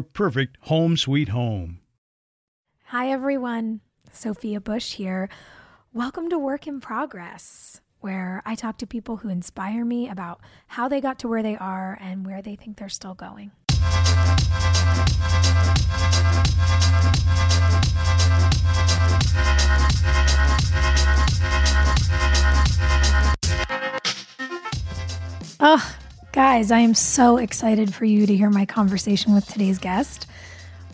[0.00, 1.80] perfect home sweet home.
[2.84, 3.80] Hi, everyone.
[4.12, 5.28] Sophia Bush here.
[5.92, 10.88] Welcome to Work in Progress, where I talk to people who inspire me about how
[10.88, 13.50] they got to where they are and where they think they're still going.
[25.64, 25.94] Oh,
[26.32, 30.26] guys, I am so excited for you to hear my conversation with today's guest.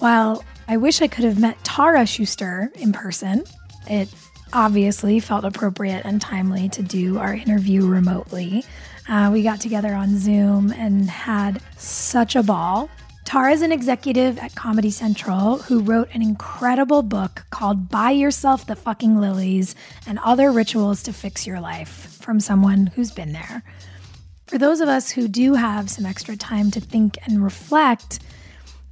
[0.00, 3.44] While I wish I could have met Tara Schuster in person,
[3.88, 4.12] it
[4.52, 8.64] obviously felt appropriate and timely to do our interview remotely.
[9.08, 12.90] Uh, we got together on Zoom and had such a ball.
[13.24, 18.66] Tara is an executive at Comedy Central who wrote an incredible book called Buy Yourself
[18.66, 23.62] the Fucking Lilies and Other Rituals to Fix Your Life from someone who's been there.
[24.48, 28.20] For those of us who do have some extra time to think and reflect,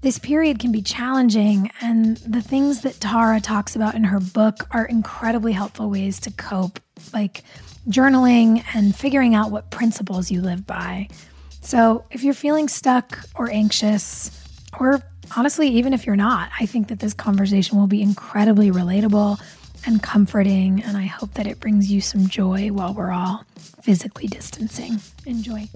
[0.02, 4.68] this period can be challenging, and the things that Tara talks about in her book
[4.70, 6.78] are incredibly helpful ways to cope,
[7.14, 7.42] like
[7.88, 11.08] journaling and figuring out what principles you live by.
[11.62, 14.30] So, if you're feeling stuck or anxious,
[14.78, 15.00] or
[15.38, 19.40] honestly, even if you're not, I think that this conversation will be incredibly relatable
[19.86, 23.44] and comforting, and I hope that it brings you some joy while we're all
[23.80, 25.00] physically distancing.
[25.24, 25.68] Enjoy.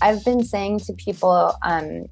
[0.00, 2.06] I've been saying to people, um,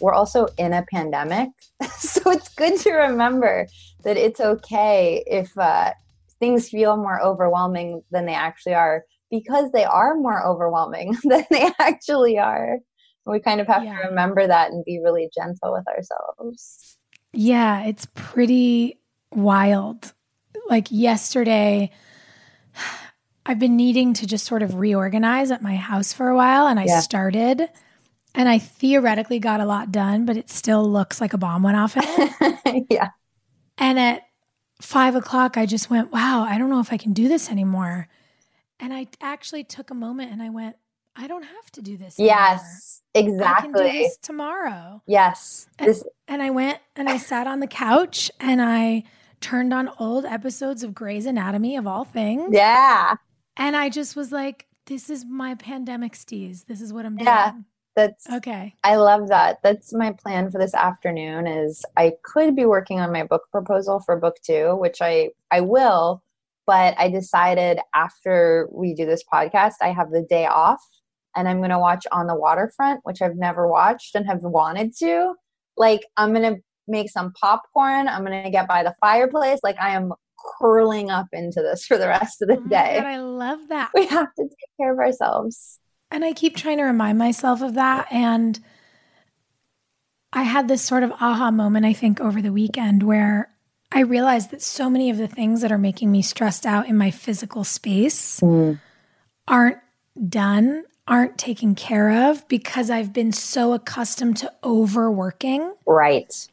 [0.00, 1.50] we're also in a pandemic.
[1.98, 3.66] so it's good to remember
[4.02, 5.92] that it's okay if uh,
[6.40, 11.70] things feel more overwhelming than they actually are because they are more overwhelming than they
[11.78, 12.78] actually are.
[13.26, 13.98] We kind of have yeah.
[14.02, 16.96] to remember that and be really gentle with ourselves.
[17.32, 18.98] Yeah, it's pretty
[19.32, 20.12] wild.
[20.68, 21.90] Like yesterday,
[23.46, 26.80] I've been needing to just sort of reorganize at my house for a while, and
[26.80, 27.00] I yeah.
[27.00, 27.68] started.
[28.32, 31.76] And I theoretically got a lot done, but it still looks like a bomb went
[31.76, 32.86] off in it.
[32.90, 33.08] yeah.
[33.76, 34.22] And at
[34.80, 38.08] five o'clock, I just went, wow, I don't know if I can do this anymore.
[38.78, 40.76] And I actually took a moment and I went,
[41.16, 42.16] I don't have to do this.
[42.18, 43.34] Yes, anymore.
[43.40, 43.68] exactly.
[43.68, 45.02] I can do this tomorrow.
[45.06, 45.68] Yes.
[45.78, 49.04] And, this- and I went and I sat on the couch and I
[49.40, 52.50] turned on old episodes of Grey's Anatomy of all things.
[52.52, 53.14] Yeah.
[53.56, 56.66] And I just was like, this is my pandemic steez.
[56.66, 57.26] This is what I'm doing.
[57.26, 57.52] Yeah.
[57.96, 58.74] That's okay.
[58.84, 59.58] I love that.
[59.62, 64.00] That's my plan for this afternoon is I could be working on my book proposal
[64.00, 66.22] for book 2, which I I will,
[66.66, 70.80] but I decided after we do this podcast, I have the day off
[71.36, 74.96] and I'm going to watch On the Waterfront, which I've never watched and have wanted
[74.98, 75.34] to.
[75.76, 79.80] Like I'm going to make some popcorn, I'm going to get by the fireplace, like
[79.80, 80.12] I am
[80.58, 82.96] curling up into this for the rest of the oh day.
[82.98, 83.90] God, I love that.
[83.94, 85.78] We have to take care of ourselves.
[86.10, 88.08] And I keep trying to remind myself of that.
[88.10, 88.58] And
[90.32, 93.50] I had this sort of aha moment, I think, over the weekend where
[93.92, 96.96] I realized that so many of the things that are making me stressed out in
[96.96, 98.80] my physical space mm.
[99.48, 99.78] aren't
[100.28, 105.74] done, aren't taken care of because I've been so accustomed to overworking.
[105.86, 106.48] Right.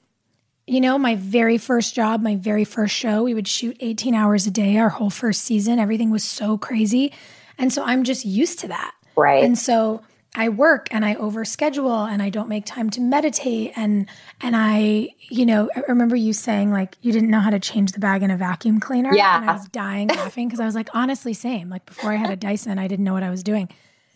[0.65, 4.47] You know, my very first job, my very first show, we would shoot 18 hours
[4.47, 5.79] a day our whole first season.
[5.79, 7.13] Everything was so crazy.
[7.57, 8.93] And so I'm just used to that.
[9.15, 9.43] Right.
[9.43, 10.01] And so
[10.35, 14.07] I work and I overschedule and I don't make time to meditate and
[14.39, 17.93] and I, you know, I remember you saying like you didn't know how to change
[17.93, 19.13] the bag in a vacuum cleaner.
[19.15, 19.41] Yeah.
[19.41, 21.69] And I was dying laughing because I was like, honestly, same.
[21.69, 23.69] Like before I had a Dyson, I didn't know what I was doing.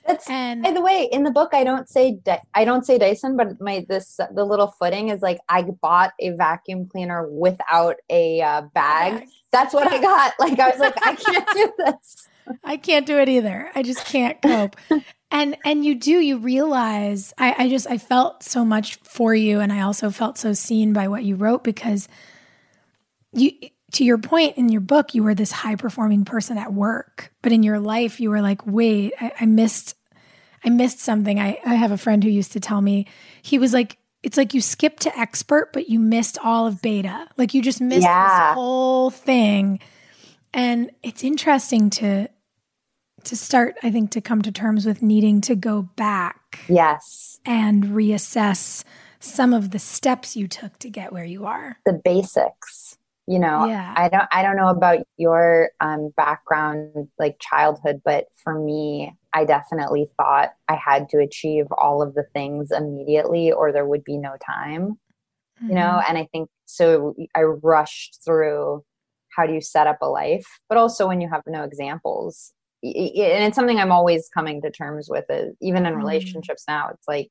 [0.05, 2.97] That's And by the way, in the book, I don't say Dy- I don't say
[2.97, 7.97] Dyson, but my this the little footing is like I bought a vacuum cleaner without
[8.09, 9.19] a uh, bag.
[9.19, 9.29] bag.
[9.51, 10.33] That's what I got.
[10.39, 12.27] Like I was like, I can't do this.
[12.63, 13.69] I can't do it either.
[13.75, 14.75] I just can't cope.
[15.29, 19.59] and and you do, you realize I, I just I felt so much for you
[19.59, 22.07] and I also felt so seen by what you wrote because
[23.33, 23.51] you
[23.93, 27.51] to your point in your book, you were this high performing person at work, but
[27.51, 29.95] in your life you were like, wait, I, I missed
[30.63, 31.39] I missed something.
[31.39, 33.07] I, I have a friend who used to tell me
[33.41, 37.27] he was like, it's like you skipped to expert, but you missed all of beta.
[37.37, 38.27] Like you just missed Yeah.
[38.27, 39.79] this whole thing.
[40.53, 42.27] And it's interesting to
[43.23, 47.83] to start, I think, to come to terms with needing to go back Yes, and
[47.85, 48.83] reassess
[49.19, 51.77] some of the steps you took to get where you are.
[51.85, 52.80] the basics.
[53.31, 53.93] You know, Yeah.
[53.95, 59.45] I don't I don't know about your um, background, like childhood, but for me, I
[59.45, 64.17] definitely thought I had to achieve all of the things immediately, or there would be
[64.17, 64.97] no time.
[65.69, 66.09] you know Mm-hmm.
[66.09, 68.83] and i think so i rushed through
[69.35, 73.43] how do you set up a life but also when you have no examples and
[73.45, 75.99] it's something i'm always coming to terms with it even in Mm.
[76.05, 77.29] relationships now it's like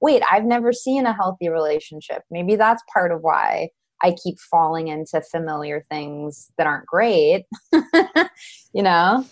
[0.00, 3.68] wait i've never seen a healthy relationship maybe that's part of why
[4.02, 7.44] i keep falling into familiar things that aren't great
[8.72, 9.24] you know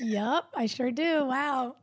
[0.00, 1.24] Yep, I sure do.
[1.24, 1.76] Wow.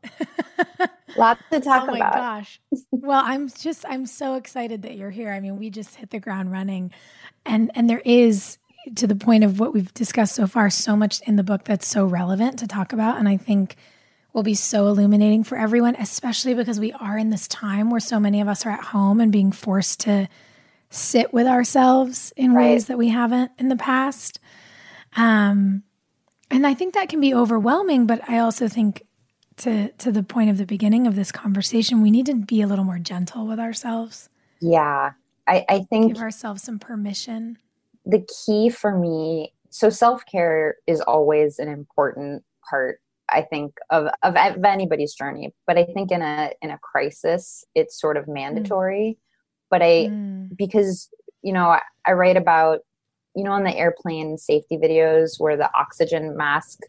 [1.18, 2.62] lots to talk oh my about gosh.
[2.92, 5.31] Well, I'm just I'm so excited that you're here.
[5.31, 6.92] I mean, we just hit the ground running.
[7.46, 8.58] And and there is
[8.96, 11.88] to the point of what we've discussed so far so much in the book that's
[11.88, 13.76] so relevant to talk about and I think
[14.31, 18.20] will be so illuminating for everyone, especially because we are in this time where so
[18.20, 20.30] many of us are at home and being forced to
[20.89, 22.71] sit with ourselves in Right.
[22.71, 24.39] ways that we haven't in the past.
[25.15, 25.83] Um
[26.51, 29.06] and I think that can be overwhelming, but I also think
[29.57, 32.68] to to the point of the beginning of this conversation, we need to be a
[32.68, 34.30] little more gentle with ourselves.
[34.62, 35.12] yeah
[35.47, 37.57] I, I think Give ourselves some permission.
[38.06, 43.00] the key for me so self-care is always an important part
[43.30, 47.63] i think of, of of anybody's journey but i think in a in a crisis
[47.75, 49.18] it's sort of mandatory
[49.69, 50.56] but i Mm.
[50.57, 51.10] because
[51.42, 52.80] you know I, I write about
[53.36, 56.80] you know on the airplane safety videos where the oxygen mask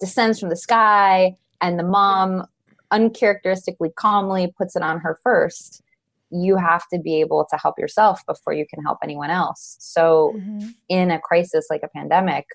[0.00, 2.46] descends from the sky and the mom
[2.90, 5.82] uncharacteristically calmly puts it on her first
[6.30, 10.34] you have to be able to help yourself before you can help anyone else so
[10.36, 10.74] Mhm.
[10.88, 12.46] in a crisis like a pandemic,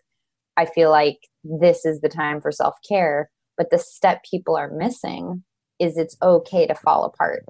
[0.58, 3.30] I feel like this is the time for self care.
[3.58, 5.44] But the step people are missing
[5.80, 7.46] is it's okay to fall apart.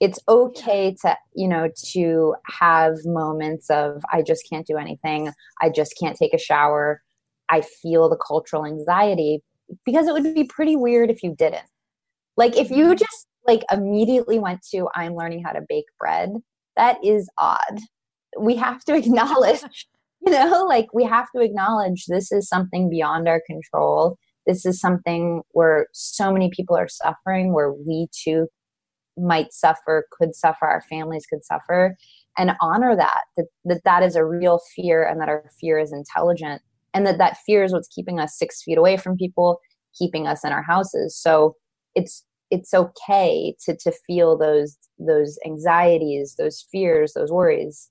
[0.00, 5.32] It's okay to, you know, to have moments of, I just can't do anything.
[5.60, 7.02] I just can't take a shower.
[7.48, 9.42] I feel the cultural anxiety
[9.84, 11.66] because it would be pretty weird if you didn't.
[12.36, 12.94] Like, if you mm-hmm.
[12.94, 16.30] just like immediately went to, I'm learning how to bake bread,
[16.76, 17.80] that is odd
[18.38, 19.86] we have to acknowledge
[20.24, 24.16] you know like we have to acknowledge this is something beyond our control
[24.46, 28.46] this is something where so many people are suffering where we too
[29.18, 31.96] might suffer could suffer our families could suffer
[32.36, 35.92] and honor that that that, that is a real fear and that our fear is
[35.92, 36.62] intelligent
[36.94, 39.60] and that that fear is what's keeping us six feet away from people
[39.98, 41.16] keeping us in our houses.
[41.16, 41.56] So
[41.94, 47.90] it's it's okay to to feel those those anxieties those fears those worries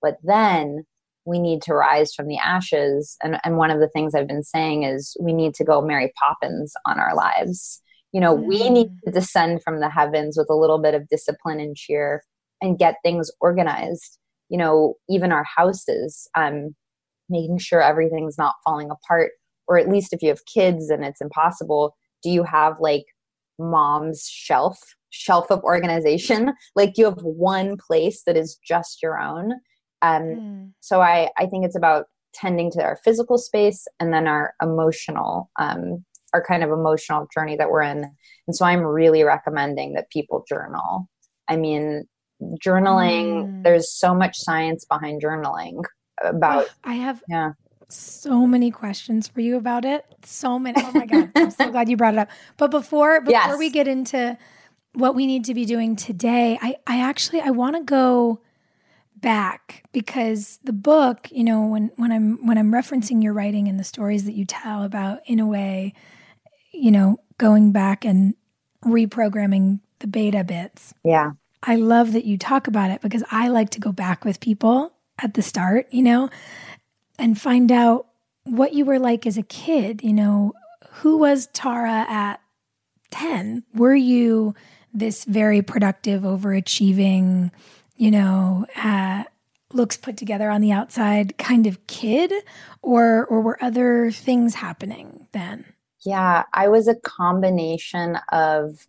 [0.00, 0.84] but then
[1.24, 4.44] we need to rise from the ashes and, and one of the things i've been
[4.44, 7.82] saying is we need to go mary poppins on our lives
[8.16, 8.72] you know we Mm.
[8.72, 12.22] need to descend from the heavens with a little bit of discipline and cheer
[12.62, 14.18] and get things organized
[14.48, 16.74] you know even our houses um
[17.28, 19.32] making sure everything's not falling apart
[19.68, 23.04] or at least if you have kids and it's impossible do you have like
[23.58, 24.78] mom's shelf
[25.10, 29.52] shelf of organization like do you have one place that is just your own
[30.00, 30.72] um Mm.
[30.80, 35.50] so i i think it's about tending to our physical space and then our emotional
[35.58, 36.04] um
[36.36, 38.04] our kind of emotional journey that we're in
[38.46, 41.08] and so i'm really recommending that people journal
[41.48, 42.04] i mean
[42.64, 43.62] journaling Mm.
[43.64, 45.82] there's so much science behind journaling
[46.22, 47.52] about I have yeah
[47.88, 50.04] so many questions for you about it.
[50.24, 50.82] So many.
[50.84, 52.28] Oh my god, I'm so glad you brought it up.
[52.56, 53.58] But before before Yes.
[53.58, 54.36] we get into
[54.94, 58.40] what we need to be doing today, I I actually I want to go
[59.14, 63.78] back because the book, you know, when when I'm when I'm referencing your writing and
[63.78, 65.94] the stories that you tell about in a way,
[66.76, 68.34] you know, going back and
[68.84, 70.94] reprogramming the beta bits.
[71.04, 71.32] Yeah.
[71.62, 74.92] I love that you talk about it because I like to go back with people
[75.18, 76.30] at the start, you know,
[77.18, 78.06] and find out
[78.44, 80.02] what you were like as a kid.
[80.02, 80.52] You know,
[80.90, 82.40] who was Tara at
[83.10, 83.64] 10?
[83.74, 84.54] Were you
[84.92, 87.50] this very productive, overachieving,
[87.96, 89.24] you know, uh,
[89.72, 92.32] looks put together on the outside kind of kid
[92.82, 95.64] or or were other things happening then?
[96.06, 98.86] Yeah, I was a combination of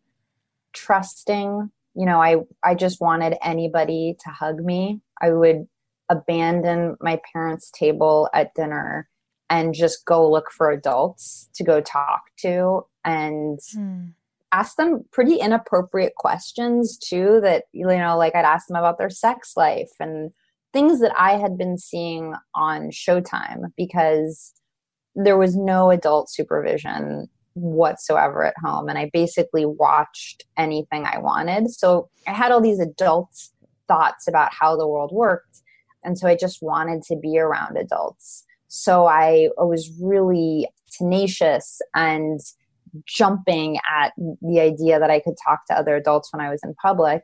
[0.74, 5.01] trusting, you know, I I just wanted anybody to hug me.
[5.19, 5.67] I would
[6.09, 9.09] abandon my parents' table at dinner
[9.50, 14.12] and just go look for adults to go talk to and mm.
[14.51, 19.09] ask them pretty inappropriate questions too that you know like I'd ask them about their
[19.09, 20.31] sex life and
[20.74, 24.53] things that I had been seeing on Showtime because
[25.17, 31.71] there was no adult supervision whatsoever at home and I basically watched anything I wanted.
[31.71, 33.29] So I had all these adult
[33.88, 35.62] thoughts about how the world worked
[36.03, 38.45] and so I just wanted to be around adults.
[38.67, 42.39] So I, I was really tenacious and
[43.05, 46.74] jumping at the idea that I could talk to other adults when I was in
[46.75, 47.24] public.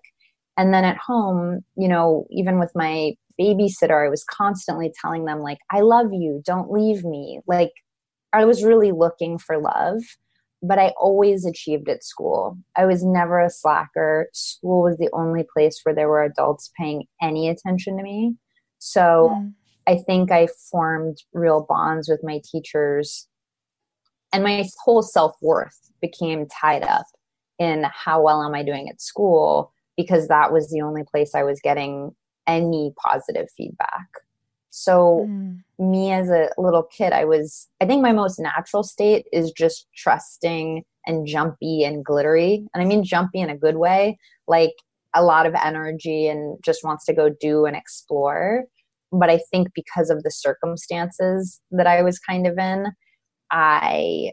[0.57, 5.39] And then at home, you know, even with my babysitter, I was constantly telling them,
[5.39, 7.39] like, I love you, don't leave me.
[7.47, 7.71] Like,
[8.33, 10.01] I was really looking for love,
[10.61, 12.57] but I always achieved at school.
[12.75, 14.29] I was never a slacker.
[14.33, 18.35] School was the only place where there were adults paying any attention to me.
[18.79, 19.53] So mm.
[19.87, 23.27] I think I formed real bonds with my teachers,
[24.33, 27.05] and my whole self worth became tied up
[27.59, 31.43] in how well am I doing at school because that was the only place I
[31.43, 32.15] was getting
[32.47, 34.07] any positive feedback.
[34.69, 35.59] So, mm.
[35.83, 39.87] Me as a little kid, I was, I think my most natural state is just
[39.95, 42.65] trusting and jumpy and glittery.
[42.73, 44.73] And I mean jumpy in a good way, like
[45.15, 48.65] a lot of energy and just wants to go do and explore
[49.13, 52.87] but I think because of the circumstances that I was kind of in,
[53.51, 54.31] I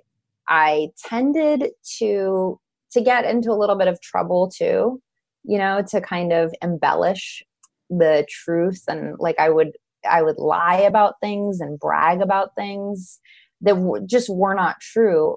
[0.49, 2.59] I tended to
[2.92, 5.00] to get into a little bit of trouble too,
[5.45, 7.45] you know, to kind of embellish
[7.90, 9.73] the truth and like I would
[10.09, 13.21] I would lie about things and brag about things
[13.61, 15.37] that w- just were not true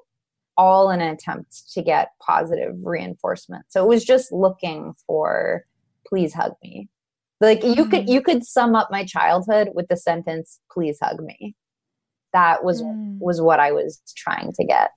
[0.56, 3.66] all in an attempt to get positive reinforcement.
[3.70, 5.66] So it was just looking for
[6.06, 6.90] please hug me
[7.44, 7.90] like you mm-hmm.
[7.90, 11.56] could you could sum up my childhood with the sentence please hug me
[12.32, 13.18] that was mm.
[13.20, 14.92] was what i was trying to get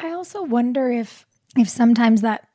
[0.00, 2.46] i also wonder if if sometimes that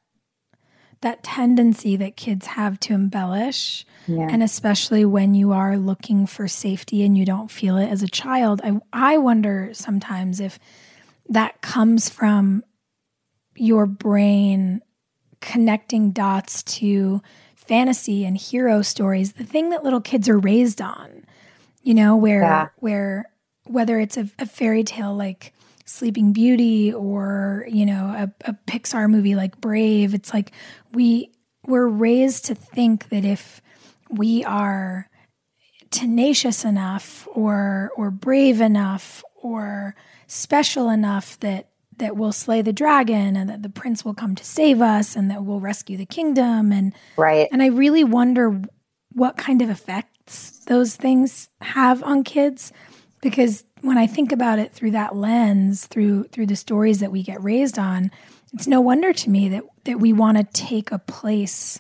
[1.02, 4.28] that tendency that kids have to embellish yeah.
[4.30, 8.08] and especially when you are looking for safety and you don't feel it as a
[8.08, 10.60] child i i wonder sometimes if
[11.28, 12.64] that comes from
[13.56, 14.82] your brain
[15.42, 17.22] connecting dots to
[17.56, 21.25] fantasy and hero stories, the thing that little kids are raised on,
[21.84, 22.68] you know, where, yeah.
[22.78, 23.30] where,
[23.64, 25.54] whether it's a, a, fairy tale like
[25.86, 30.51] Sleeping Beauty or, you know, a, a Pixar movie like Brave, it's like
[30.94, 31.32] we,
[31.65, 33.62] we're raised to think that if
[34.10, 35.10] we are
[35.92, 39.96] tenacious enough or, or brave enough or
[40.27, 44.44] special enough that that we'll slay the dragon and that the prince will come to
[44.44, 46.74] save us and that we'll rescue the kingdom.
[46.74, 47.48] And right.
[47.51, 48.62] and i really wonder
[49.13, 52.74] what kind of effects those things have on kids
[53.25, 57.24] because when i think about it through that lens through through the stories that we
[57.24, 58.12] get raised on
[58.53, 61.79] it's no wonder to me that that we want to take a place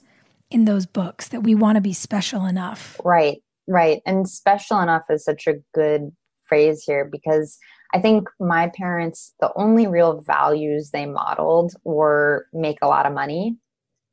[0.49, 5.03] in those books that we want to be special enough right right and special enough
[5.09, 6.11] is such a good
[6.47, 7.57] phrase here because
[7.93, 13.13] I think my parents, the only real values they modeled were make a lot of
[13.13, 13.55] money.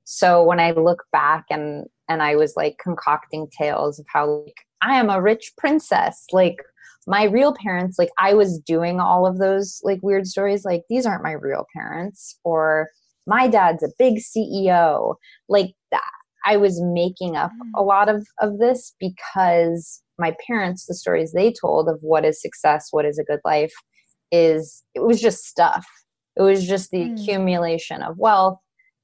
[0.04, 4.54] So when I look back and and I was like concocting tales of how like
[4.82, 6.58] I am a rich princess, like
[7.06, 11.06] my real parents, like I was doing all of those like weird stories, like these
[11.06, 12.88] aren't my real parents, or
[13.26, 15.16] my dad's a big CEO,
[15.48, 16.10] like that.
[16.44, 17.70] I was making up mm.
[17.76, 22.40] a lot of of this because my parents the stories they told of what is
[22.40, 23.72] success what is a good life
[24.30, 25.86] is it was just stuff
[26.36, 27.20] it was just the mm.
[27.20, 28.58] accumulation of wealth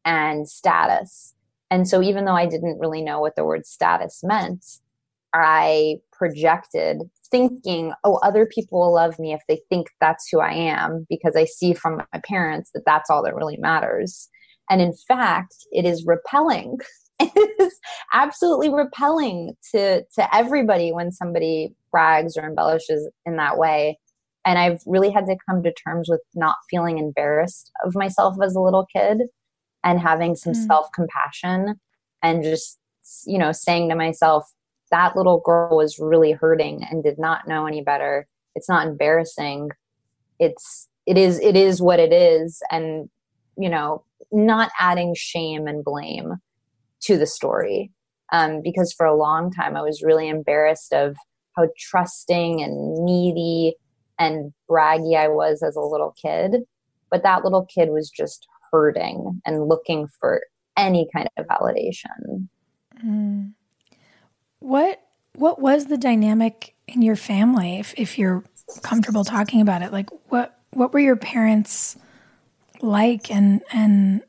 [0.05, 1.35] and status
[1.71, 4.65] and so even though i didn't really know what the word status meant
[5.35, 10.53] i projected thinking oh other people will love me if they think that's who i
[10.53, 14.29] am because i see from my parents that that's all that really matters.
[14.71, 16.79] And in fact it is repelling.
[17.59, 17.81] Is
[18.13, 23.99] absolutely repelling to to everybody when somebody brags or embellishes in that way.
[24.45, 28.55] And I've really had to come to terms with not feeling embarrassed of myself as
[28.55, 29.23] a little kid
[29.85, 30.67] and having some mm.
[30.67, 31.81] self compassion
[32.23, 32.79] and just,
[33.27, 34.45] you know, saying to myself,
[34.91, 38.27] that little girl was really hurting and did not know any better.
[38.55, 39.71] It's not embarrassing.
[40.39, 42.63] It's, it is, it is what it is.
[42.71, 43.09] And,
[43.57, 46.35] you know, not adding shame and blame
[47.03, 47.93] to the story.
[48.31, 51.17] Um, because for a long time I was really embarrassed of
[51.57, 53.75] how trusting and needy
[54.19, 56.63] and braggy I was as a little kid.
[57.11, 60.43] But that little kid was just hurting and looking for
[60.77, 62.49] any kind of validation.
[63.05, 63.55] Mm.
[64.61, 65.03] What
[65.35, 68.45] what was the dynamic in your family if, if you're
[68.83, 69.93] comfortable talking about it?
[69.93, 71.97] Like what what were your parents
[72.81, 74.23] like and and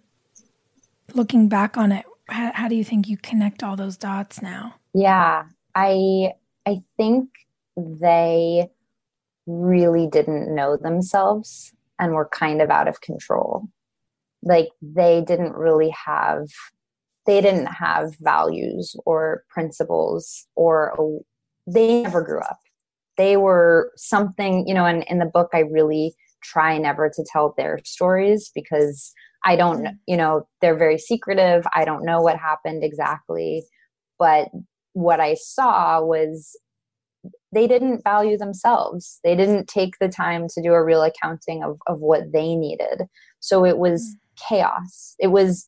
[1.13, 4.75] looking back on it, how, how do you think you connect all those dots now?
[4.93, 5.45] Yeah,
[5.75, 6.33] I
[6.65, 7.29] I think
[7.75, 8.69] they
[9.47, 13.67] really didn't know themselves and were kind of out of control.
[14.43, 16.47] Like they didn't really have
[17.29, 22.57] they didn't have values or principles or a, they never grew up.
[23.17, 27.53] They were something, you know, and in the book I really try never to tell
[27.55, 29.13] their stories because
[29.45, 31.67] I don't, you know, they're very secretive.
[31.75, 33.63] I don't know what happened exactly.
[34.17, 34.47] But
[34.93, 36.57] what I saw was
[37.53, 39.19] they didn't value themselves.
[39.23, 43.03] They didn't take the time to do a real accounting of, of what they needed.
[43.39, 44.47] So it was mm.
[44.49, 45.13] chaos.
[45.19, 45.67] It was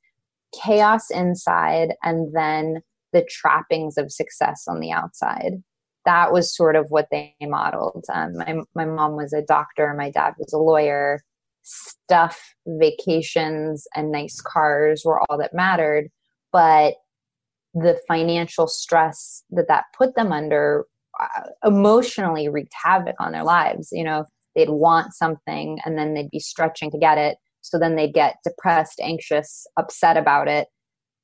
[0.54, 2.82] chaos inside and then
[3.14, 5.62] the trappings of success on the outside.
[6.06, 8.06] That was sort of what they modeled.
[8.12, 11.22] Um, my, my mom was a doctor, my dad was a lawyer.
[11.64, 16.10] Stuff, vacations, and nice cars were all that mattered.
[16.52, 16.96] But
[17.74, 20.86] the financial stress that that put them under
[21.20, 23.90] uh, emotionally wreaked havoc on their lives.
[23.92, 27.38] You know, they'd want something and then they'd be stretching to get it.
[27.62, 30.68] So then they'd get depressed, anxious, upset about it.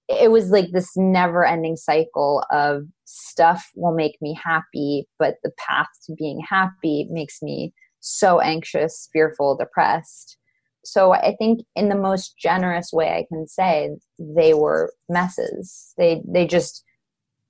[0.07, 5.51] It was like this never ending cycle of stuff will make me happy, but the
[5.57, 10.37] path to being happy makes me so anxious, fearful, depressed.
[10.85, 15.93] So I think in the most generous way I can say they were messes.
[15.97, 16.83] They they just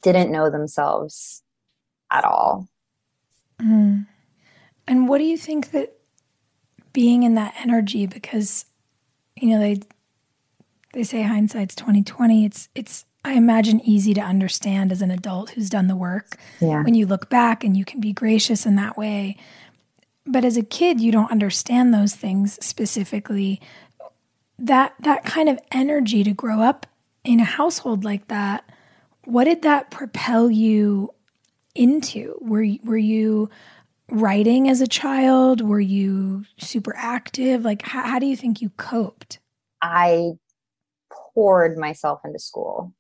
[0.02, 1.44] didn't know themselves
[2.12, 2.68] at all.
[3.62, 4.08] Mm.
[4.88, 5.98] And what do you think that
[6.94, 8.66] being in that energy because
[9.42, 9.80] you know they
[10.94, 15.70] they say hindsight's 2020 it's it's I imagine easy to understand as an adult who's
[15.70, 16.82] done the work yeah.
[16.82, 19.36] when you look back and you can be gracious in that way.
[20.26, 23.60] But as a kid you don't understand those things specifically.
[24.60, 26.88] That that kind of energy to grow up
[27.24, 28.64] in a household like that,
[29.26, 31.14] what did that propel you
[31.76, 32.38] into?
[32.42, 33.50] Were were you
[34.12, 35.62] writing as a child?
[35.62, 37.64] Were you super active?
[37.64, 39.40] Like, how, how do you think you coped?
[39.82, 40.32] I
[41.12, 42.94] poured myself into school.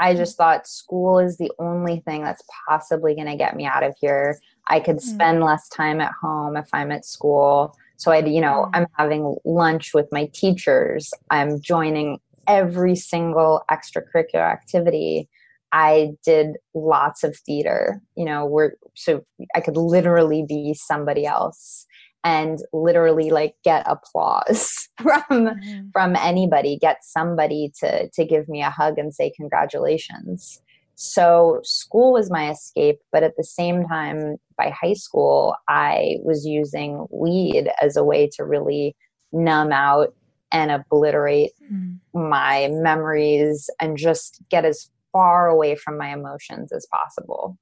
[0.00, 0.16] I mm.
[0.16, 3.94] just thought school is the only thing that's possibly going to get me out of
[4.00, 4.38] here.
[4.68, 5.02] I could mm.
[5.02, 5.46] spend mm.
[5.46, 7.76] less time at home if I'm at school.
[7.96, 8.70] So I, you know, mm.
[8.74, 11.12] I'm having lunch with my teachers.
[11.30, 15.28] I'm joining every single extracurricular activity.
[15.72, 21.86] I did lots of theater, you know, where so I could literally be somebody else
[22.24, 25.88] and literally like get applause from mm-hmm.
[25.92, 30.60] from anybody, get somebody to to give me a hug and say congratulations.
[30.96, 36.46] So school was my escape, but at the same time by high school I was
[36.46, 38.96] using weed as a way to really
[39.32, 40.14] numb out
[40.52, 41.98] and obliterate mm.
[42.14, 47.58] my memories and just get as far away from my emotions as possible.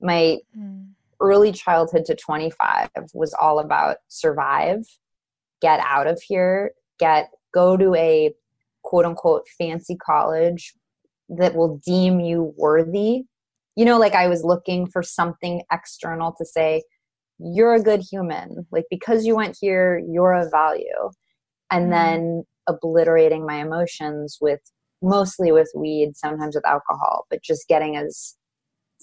[0.00, 0.88] My mm.
[1.20, 4.84] early childhood to 25 was all about survive,
[5.60, 8.34] get out of here, get go to a
[8.82, 10.74] quote unquote fancy college
[11.28, 13.24] that will deem you worthy.
[13.76, 16.82] You know, like I was looking for something external to say,
[17.38, 18.66] you're a good human.
[18.70, 21.10] Like because you went here, you're a value.
[21.70, 21.90] And mm.
[21.90, 24.60] then obliterating my emotions with
[25.02, 28.36] mostly with weed, sometimes with alcohol, but just getting as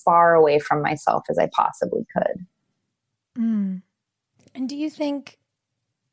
[0.04, 2.46] far away from myself as I possibly could.
[3.38, 3.82] Mm.
[4.54, 5.38] And do you think,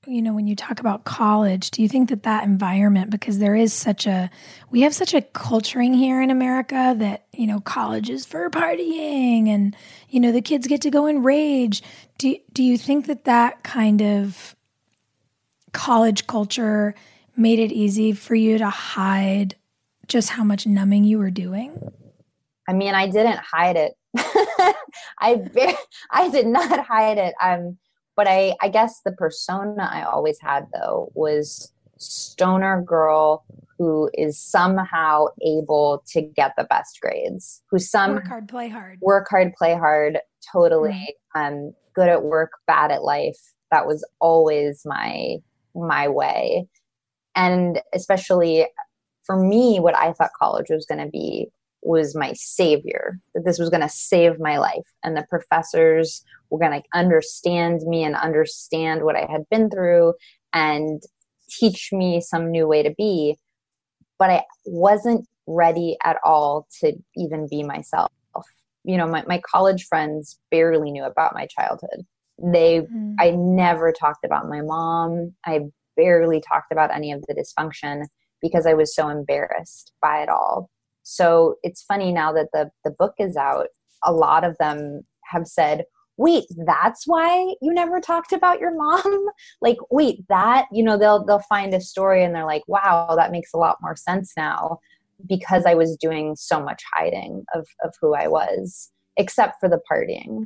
[0.07, 3.57] you know, when you talk about college, do you think that that environment, because there
[3.57, 4.31] is such a,
[4.71, 9.49] we have such a culturing here in America that, you know, college is for partying
[9.49, 9.77] and,
[10.09, 11.83] you know, the kids get to go and rage.
[12.19, 14.55] Do, do you think that that kind of
[15.73, 16.95] college culture
[17.37, 19.57] made it easy for you to hide
[20.07, 21.93] just how much numbing you were doing?
[22.69, 23.95] I mean, I didn't hide it.
[25.19, 25.43] I
[26.11, 27.35] I did not hide it.
[27.43, 27.79] Um,
[28.15, 33.45] but I, I guess the persona I always had though was stoner girl
[33.79, 38.99] who is somehow able to get the best grades, who some work hard, play hard,
[39.01, 40.19] work hard, play hard,
[40.53, 41.15] totally.
[41.35, 43.39] Um, good at work, bad at life.
[43.71, 45.37] That was always my
[45.75, 46.67] my way,
[47.37, 48.67] and especially
[49.25, 51.49] for me, what I thought college was going to be
[51.83, 53.19] was my savior.
[53.35, 57.83] That this was going to save my life, and the professors were going to understand
[57.83, 60.15] me and understand what I had been through
[60.53, 61.03] and
[61.51, 63.39] teach me some new way to be
[64.19, 68.11] but I wasn't ready at all to even be myself.
[68.85, 72.07] You know, my, my college friends barely knew about my childhood.
[72.43, 73.15] They, mm.
[73.19, 75.35] I never talked about my mom.
[75.45, 75.61] I
[75.97, 78.07] barely talked about any of the dysfunction
[78.41, 80.71] because I was so embarrassed by it all.
[81.09, 83.69] So it's funny now that the, the book is out,
[84.05, 85.85] a lot of them have said,
[86.17, 89.27] wait that's why you never talked about your mom?
[89.63, 93.31] Like wait that you know they'll they'll find a story and they're like wow that
[93.31, 94.79] makes a lot more sense now
[95.29, 99.81] because i was doing so much hiding of of who i was except for the
[99.91, 100.45] partying.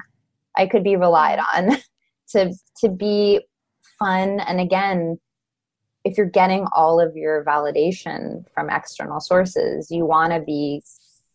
[0.57, 1.71] I could be relied mm-hmm.
[1.71, 1.79] on
[2.31, 3.41] to to be
[3.99, 5.19] fun and again
[6.05, 10.83] if you're getting all of your validation from external sources you want to be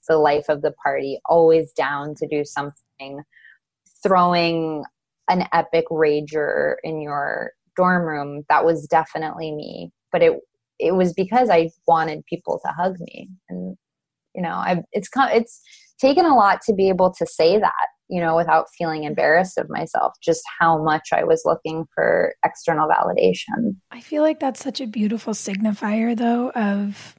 [0.08, 3.22] the life of the party always down to do something
[4.04, 4.84] throwing
[5.30, 9.92] an epic rager in your dorm room that was definitely me.
[10.12, 10.40] But it
[10.80, 13.30] it was because i wanted people to hug me.
[13.50, 13.78] And
[14.34, 15.62] you know I've, it's it's
[16.00, 19.70] taken a lot to be able to say that you know without feeling embarrassed of
[19.70, 24.82] myself just how much i was looking for external validation i feel like that's such
[24.82, 27.16] a beautiful signifier though of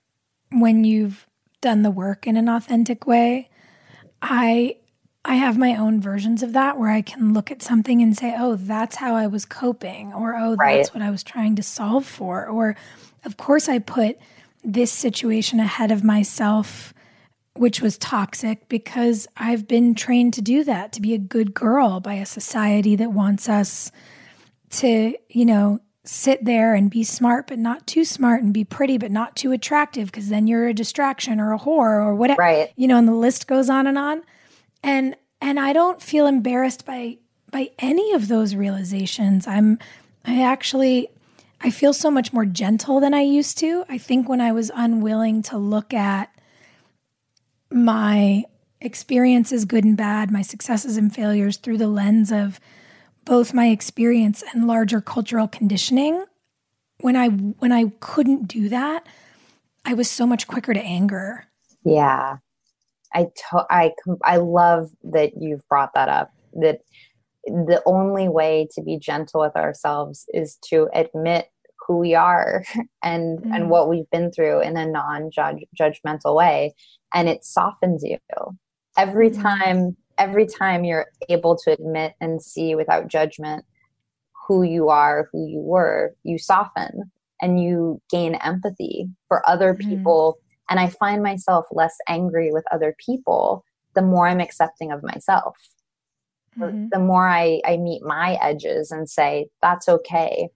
[0.53, 1.27] when you've
[1.61, 3.48] done the work in an authentic way
[4.22, 4.74] i
[5.24, 8.35] I have my own versions of that where I can look at something and say,
[8.38, 10.88] oh, that's how I was coping, or oh, that's right.
[10.88, 12.46] what I was trying to solve for.
[12.46, 12.77] Or,
[13.24, 14.16] of course, I put
[14.64, 16.94] this situation ahead of myself,
[17.59, 22.01] which was toxic because I've been trained to do that, to be a good girl
[22.01, 23.90] by a society that wants us
[24.71, 28.97] to, you know, sit there and be smart, but not too smart, and be pretty,
[28.97, 32.40] but not too attractive, because then you're a distraction or a whore or whatever.
[32.40, 32.73] Right.
[32.77, 34.23] You know, and the list goes on and on
[34.83, 37.18] and and I don't feel embarrassed by
[37.51, 39.47] by any of those realizations.
[39.47, 39.79] I'm
[40.25, 41.09] I actually
[41.61, 43.85] I feel so much more gentle than I used to.
[43.88, 46.31] I think when I was unwilling to look at
[47.70, 48.44] my
[48.81, 52.61] experiences, good and bad, my successes and failures through the lens of
[53.24, 56.24] both my experience and larger cultural conditioning,
[57.00, 59.07] when I when I couldn't do that,
[59.85, 61.44] I was so much quicker to anger.
[61.85, 62.38] Yeah.
[63.14, 63.92] I to- I
[64.24, 66.33] I love that you've brought that up.
[66.54, 66.81] That
[67.44, 71.48] the only way to be gentle with ourselves is to admit
[71.88, 72.64] who we are
[73.03, 73.55] and mm.
[73.55, 76.74] and what we've been through in a non-judgmental way
[77.12, 78.18] and it softens you
[78.96, 79.42] every mm.
[79.42, 83.64] time every time you're able to admit and see without judgment
[84.46, 89.81] who you are who you were you soften and you gain empathy for other mm.
[89.81, 90.38] people
[90.70, 95.57] and I find myself less angry with other people the more I'm accepting of myself.
[96.57, 96.88] Mm-hmm.
[96.92, 100.51] The more I, I meet my edges and say, that's okay.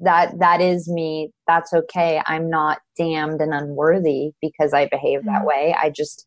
[0.00, 1.30] That that is me.
[1.46, 2.20] That's okay.
[2.26, 5.28] I'm not damned and unworthy because I behave mm-hmm.
[5.28, 5.74] that way.
[5.80, 6.26] I just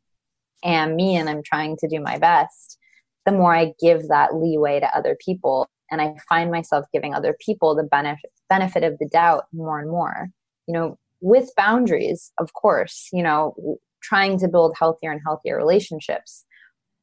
[0.64, 2.78] am me and I'm trying to do my best.
[3.26, 7.36] The more I give that leeway to other people and I find myself giving other
[7.46, 10.30] people the benefit benefit of the doubt more and more.
[10.68, 16.46] You know, with boundaries, of course, you know, trying to build healthier and healthier relationships,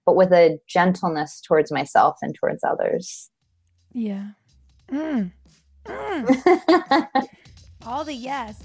[0.06, 3.30] but with a gentleness towards myself and towards others.
[3.92, 4.28] Yeah.
[4.90, 5.32] Mm.
[5.86, 7.28] Mm.
[7.86, 8.56] All the yes.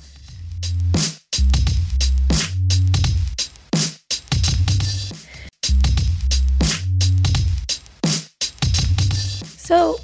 [9.58, 10.00] So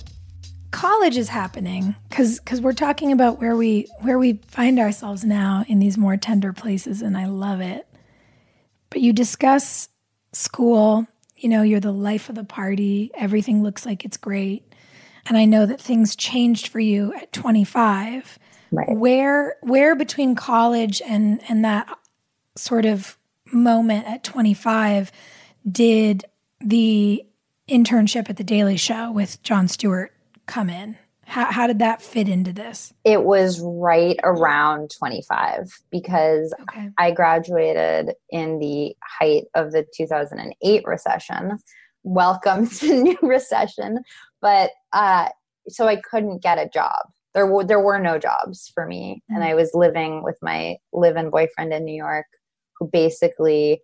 [0.75, 5.63] college is happening because because we're talking about where we where we find ourselves now
[5.67, 7.87] in these more tender places and i love it
[8.89, 9.87] but you discuss
[10.33, 14.63] school you know you're the life of the party everything looks like it's great
[15.25, 18.39] and i know that things changed for you at 25
[18.71, 18.97] right.
[18.97, 21.87] where where between college and and that
[22.55, 23.17] sort of
[23.51, 25.11] moment at 25
[25.69, 26.25] did
[26.61, 27.25] the
[27.67, 30.11] internship at the daily show with jon stewart
[30.45, 30.97] come in?
[31.25, 32.93] How, how did that fit into this?
[33.03, 36.91] It was right around 25 because okay.
[36.99, 41.57] I graduated in the height of the 2008 recession.
[42.03, 43.99] Welcome to new recession.
[44.45, 45.29] But uh,
[45.67, 47.07] so I couldn't get a job.
[47.33, 51.31] There were there were no jobs for me, and I was living with my live-in
[51.31, 52.27] boyfriend in New York,
[52.77, 53.81] who basically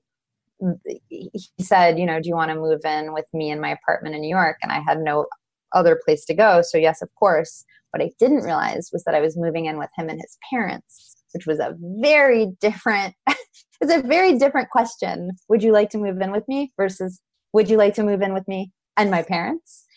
[1.10, 4.14] he said, you know, do you want to move in with me in my apartment
[4.14, 4.58] in New York?
[4.62, 5.26] And I had no
[5.74, 7.66] other place to go, so yes, of course.
[7.90, 11.18] What I didn't realize was that I was moving in with him and his parents,
[11.34, 13.16] which was a very different.
[13.28, 15.32] it's a very different question.
[15.50, 17.20] Would you like to move in with me versus
[17.52, 19.88] would you like to move in with me and my parents?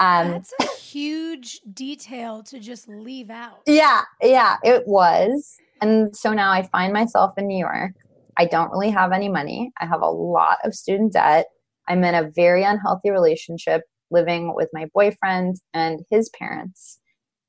[0.00, 3.60] Um, That's a huge detail to just leave out.
[3.66, 5.56] Yeah, yeah, it was.
[5.82, 7.92] And so now I find myself in New York.
[8.38, 9.72] I don't really have any money.
[9.78, 11.46] I have a lot of student debt.
[11.86, 16.98] I'm in a very unhealthy relationship living with my boyfriend and his parents.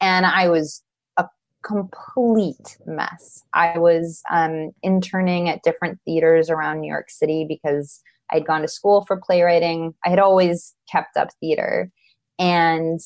[0.02, 0.84] And I was
[1.18, 1.26] a
[1.64, 3.44] complete mess.
[3.54, 8.68] I was um, interning at different theaters around New York City because I'd gone to
[8.68, 9.94] school for playwriting.
[10.06, 11.92] I had always kept up theater
[12.40, 13.00] and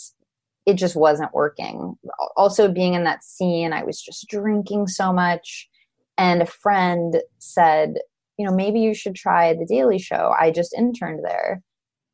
[0.66, 1.96] it just wasn't working.
[2.36, 5.70] Also, being in that scene, I was just drinking so much.
[6.18, 7.96] And a friend said,
[8.38, 10.34] you know, maybe you should try The Daily Show.
[10.38, 11.62] I just interned there.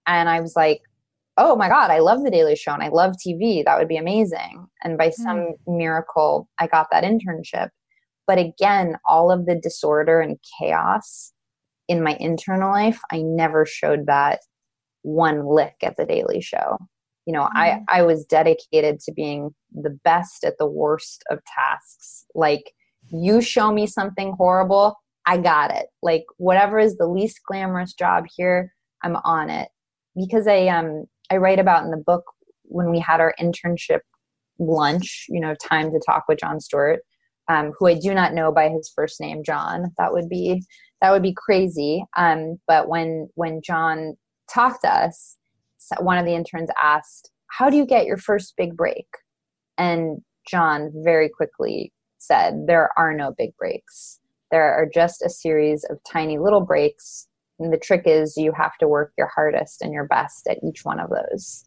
[0.06, 0.82] And I was like,
[1.38, 3.64] oh my God, I love The Daily Show and I love TV.
[3.64, 4.68] That would be amazing.
[4.84, 5.56] And by some mm.
[5.68, 7.70] miracle, I got that internship.
[8.28, 11.32] But again, all of the disorder and chaos
[11.88, 14.42] in my internal life, I never showed that
[15.04, 16.78] one lick at The Daily Show
[17.26, 17.58] you know mm-hmm.
[17.58, 22.26] i i was dedicated to being the best at the worst of tasks.
[22.36, 22.74] Like
[23.10, 25.88] you show me something horrible i got it.
[26.02, 29.70] Like whatever is the least glamorous job here i'm on it.
[30.16, 32.24] Because i um i write about in the book
[32.64, 34.00] when we had our internship
[34.60, 37.00] lunch you know time to talk with jon stewart
[37.48, 39.92] um, who i do not know by his first name jon.
[39.98, 40.64] That would be
[41.02, 42.06] that would be crazy.
[42.16, 44.18] Um, but when when jon
[44.50, 45.38] talked to us
[46.00, 49.08] one of the interns asked, How do you get your first big break?
[49.78, 54.20] And Jon very quickly said, There are no big breaks.
[54.52, 57.28] There are just a series of tiny little breaks.
[57.60, 60.84] And the trick is you have to work your hardest and your best at each
[60.84, 61.66] one of those.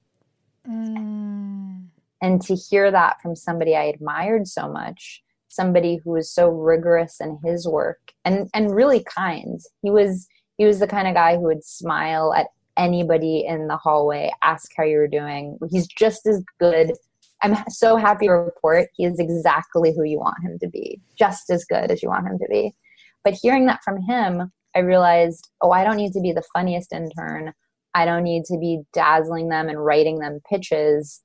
[0.68, 1.86] Mm.
[2.20, 7.20] And to hear that from somebody I admired so much, somebody who was so rigorous
[7.20, 9.60] in his work and, and really kind.
[9.82, 13.76] He was he was the kind of guy who would smile at anybody in the
[13.76, 15.58] hallway, ask how you're doing.
[15.70, 16.92] He's just as good.
[17.42, 21.50] I'm so happy to report he is exactly who you want him to be, just
[21.50, 22.74] as good as you want him to be.
[23.22, 26.92] But hearing that from him, I realized, oh, I don't need to be the funniest
[26.92, 27.52] intern.
[27.94, 31.22] I don't need to be dazzling them and writing them pitches.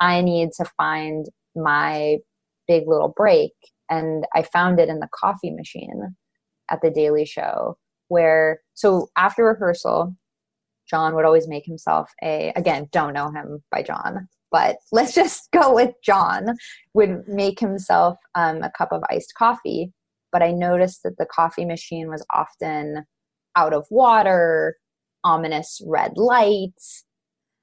[0.00, 2.18] I need to find my
[2.66, 3.52] big little break.
[3.90, 6.16] And I found it in the coffee machine
[6.70, 10.14] at the Daily Show, where, so after rehearsal,
[10.88, 15.50] Jon would always make himself a, again, don't know him by Jon, but let's just
[15.52, 16.56] go with Jon,
[16.94, 19.92] would make himself um, a cup of iced coffee.
[20.30, 23.06] But I noticed that the coffee machine was often
[23.56, 24.76] out of water,
[25.24, 27.04] ominous red lights,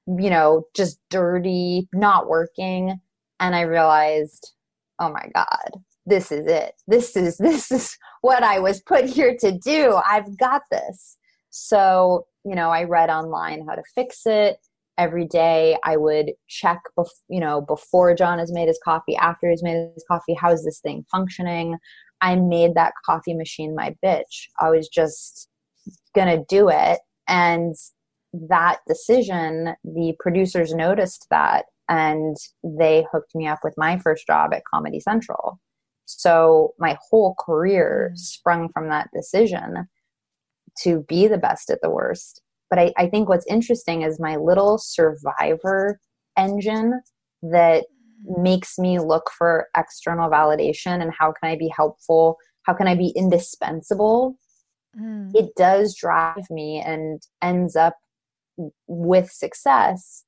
[0.06, 3.00] you know, just dirty, not working.
[3.40, 4.52] And I realized,
[4.98, 6.74] oh my God, this is it.
[6.86, 10.00] This is this is what I was put here to do.
[10.08, 11.16] I've got this.
[11.50, 14.58] So you know, I read online how to fix it.
[14.98, 19.50] Every day I would check, bef- you know, before Jon has made his coffee, after
[19.50, 21.76] he's made his coffee, how is this thing functioning?
[22.22, 24.46] I made that coffee machine my bitch.
[24.60, 25.48] I was just
[26.14, 27.00] gonna do it.
[27.28, 27.74] And
[28.32, 34.54] that decision, the producers noticed that and they hooked me up with my first job
[34.54, 35.60] at Comedy Central.
[36.04, 38.18] So my whole career mm.
[38.18, 39.88] sprung from that decision
[40.82, 42.42] to be the best at the worst.
[42.68, 46.00] But I, I think what's interesting is my little survivor
[46.36, 47.00] engine
[47.42, 47.84] that
[48.24, 52.36] makes me look for external validation and how can I be helpful?
[52.62, 54.38] How can I be indispensable?
[54.98, 55.30] Mm.
[55.34, 57.94] It does drive me and ends up
[58.86, 60.24] with success.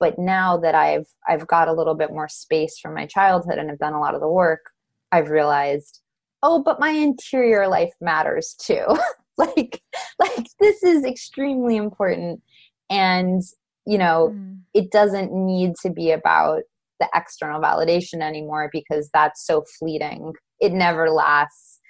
[0.00, 3.70] But now that I've I've got a little bit more space from my childhood and
[3.70, 4.70] have done a lot of the work,
[5.12, 6.00] I've realized,
[6.44, 8.84] oh, but my interior life matters too.
[9.38, 9.82] like
[10.20, 12.40] like this is extremely important.
[12.88, 13.42] And
[13.86, 14.58] you know mm.
[14.74, 16.62] it doesn't need to be about
[17.00, 20.34] the external validation anymore because that's so fleeting.
[20.60, 21.80] It never lasts.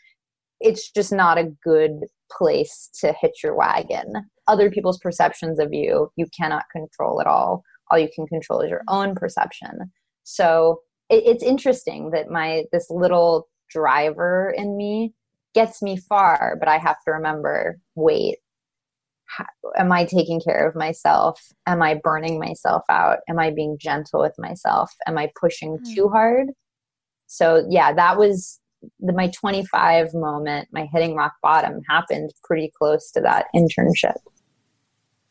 [0.61, 4.15] It's just not a good place to hitch your wagon.
[4.47, 7.65] Other people's perceptions of you you cannot control at all.
[7.91, 9.93] All you can control is your own perception.
[10.23, 15.13] So it, it's interesting that my this little driver in me
[15.55, 18.39] gets me far, but I have to remember wait,
[19.77, 21.41] am I taking care of myself?
[21.67, 23.19] Am I burning myself out?
[23.29, 24.93] Am I being gentle with myself?
[25.07, 25.95] Am I pushing mm.
[25.95, 26.49] too hard?
[27.27, 28.61] So, yeah, that was
[29.01, 34.17] the, my 25 moment, my hitting rock bottom happened pretty close to that internship.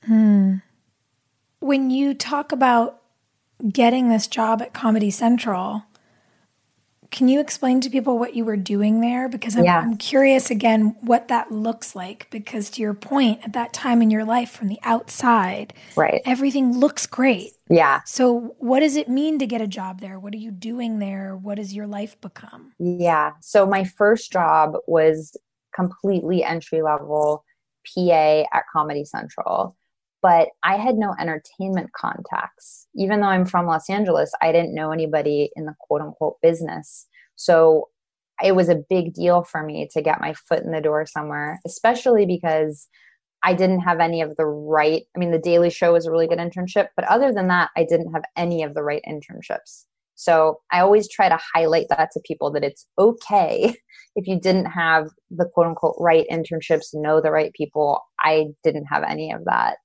[0.06, 0.56] Hmm.
[1.60, 3.02] When you talk about
[3.72, 5.84] getting this job at Comedy Central,
[7.14, 9.30] can you explain to people what you were doing there?
[9.30, 9.80] Because I'm, yeah.
[9.80, 12.28] I'm, curious again what that looks like.
[12.32, 16.78] Because to your point, at that time in your life, from the outside, right, everything
[16.78, 17.52] looks great.
[17.70, 18.02] Yeah.
[18.06, 20.20] So, what does it mean to get a job there?
[20.20, 21.38] What are you doing there?
[21.38, 22.74] What does your life become?
[22.80, 23.34] Yeah.
[23.42, 25.38] So, my first job was
[25.76, 27.46] completely entry level
[27.96, 29.78] PA at Comedy Central
[30.24, 32.88] but I had no entertainment contacts.
[32.96, 37.06] Even though I'm from Los Angeles, I didn't know anybody in the quote unquote business.
[37.36, 37.90] So
[38.42, 41.60] it was a big deal for me to get my foot in the door somewhere,
[41.66, 42.88] especially because
[43.44, 45.04] I didn't have any of the right.
[45.16, 47.84] I mean, The Daily Show was a really good internship, but other than that, I
[47.84, 49.86] didn't have any of the right internships.
[50.16, 53.76] So I always try to highlight that to people that it's okay
[54.16, 58.02] if you didn't have the quote unquote right internships, know the right people.
[58.20, 59.78] I didn't have any of that.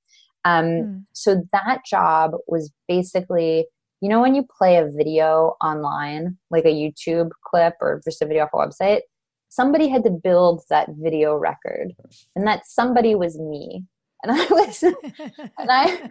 [0.44, 1.05] Um, mm.
[1.12, 3.66] So that job was basically,
[4.01, 8.27] you know, when you play a video online, like a YouTube clip or just a
[8.27, 9.01] video off a website,
[9.48, 11.92] somebody had to build that video record,
[12.37, 13.85] and that somebody was me.
[14.22, 16.11] And I was, and I,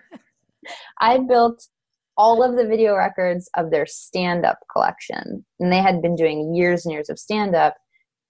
[0.99, 1.67] I built
[2.17, 6.85] all of the video records of their stand-up collection, and they had been doing years
[6.85, 7.75] and years of stand-up.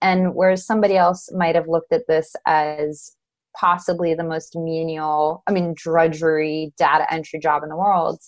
[0.01, 3.15] And whereas somebody else might have looked at this as
[3.59, 8.19] possibly the most menial, I mean, drudgery data entry job in the world,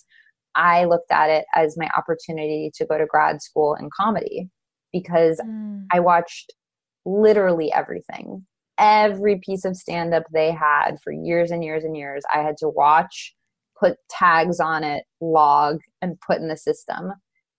[0.56, 4.48] I looked at it as my opportunity to go to grad school in comedy
[4.92, 5.84] because mm.
[5.92, 6.52] I watched
[7.04, 8.46] literally everything.
[8.78, 12.56] Every piece of stand up they had for years and years and years, I had
[12.58, 13.34] to watch,
[13.78, 17.12] put tags on it, log, and put in the system.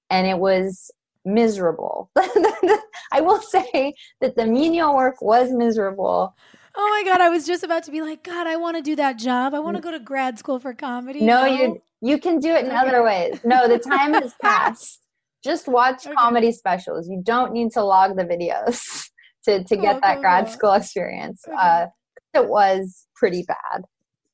[0.10, 0.92] And it was
[1.24, 2.10] miserable.
[2.18, 6.34] I will say that the menial work was miserable,
[6.76, 8.96] Oh my god, I was just about to be like, God, I want to do
[8.96, 9.54] that job.
[9.54, 11.22] I want to go to grad school for comedy.
[11.22, 12.78] No, you you can do it in okay.
[12.78, 13.40] other ways.
[13.44, 15.02] No, the time has passed.
[15.44, 16.16] Just watch okay.
[16.16, 17.10] comedy specials.
[17.10, 19.10] You don't need to log the videos
[19.46, 21.44] to to get that cool, grad school experience.
[21.48, 21.58] Okay.
[21.60, 21.88] Uh,
[22.34, 23.84] it was pretty bad,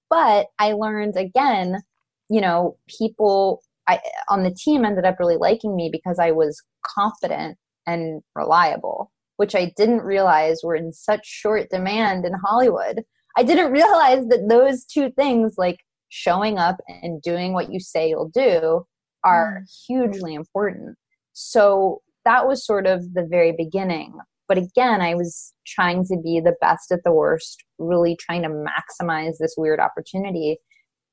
[0.09, 1.81] but I learned again.
[2.29, 6.61] You know, people I, on the team ended up really liking me because I was
[6.85, 13.03] confident and reliable which I didn't realize were in such short demand in Hollywood.
[13.37, 18.09] I didn't realize that those two things, like showing up and doing what you say
[18.09, 18.85] you'll do,
[19.23, 19.85] are mm.
[19.87, 20.97] hugely important.
[21.33, 24.13] So that was sort of the very beginning.
[24.47, 28.49] But again, I was trying to be the best at the worst, really trying to
[28.49, 30.57] maximize this weird opportunity.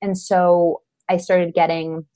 [0.01, 2.07] And so I started getting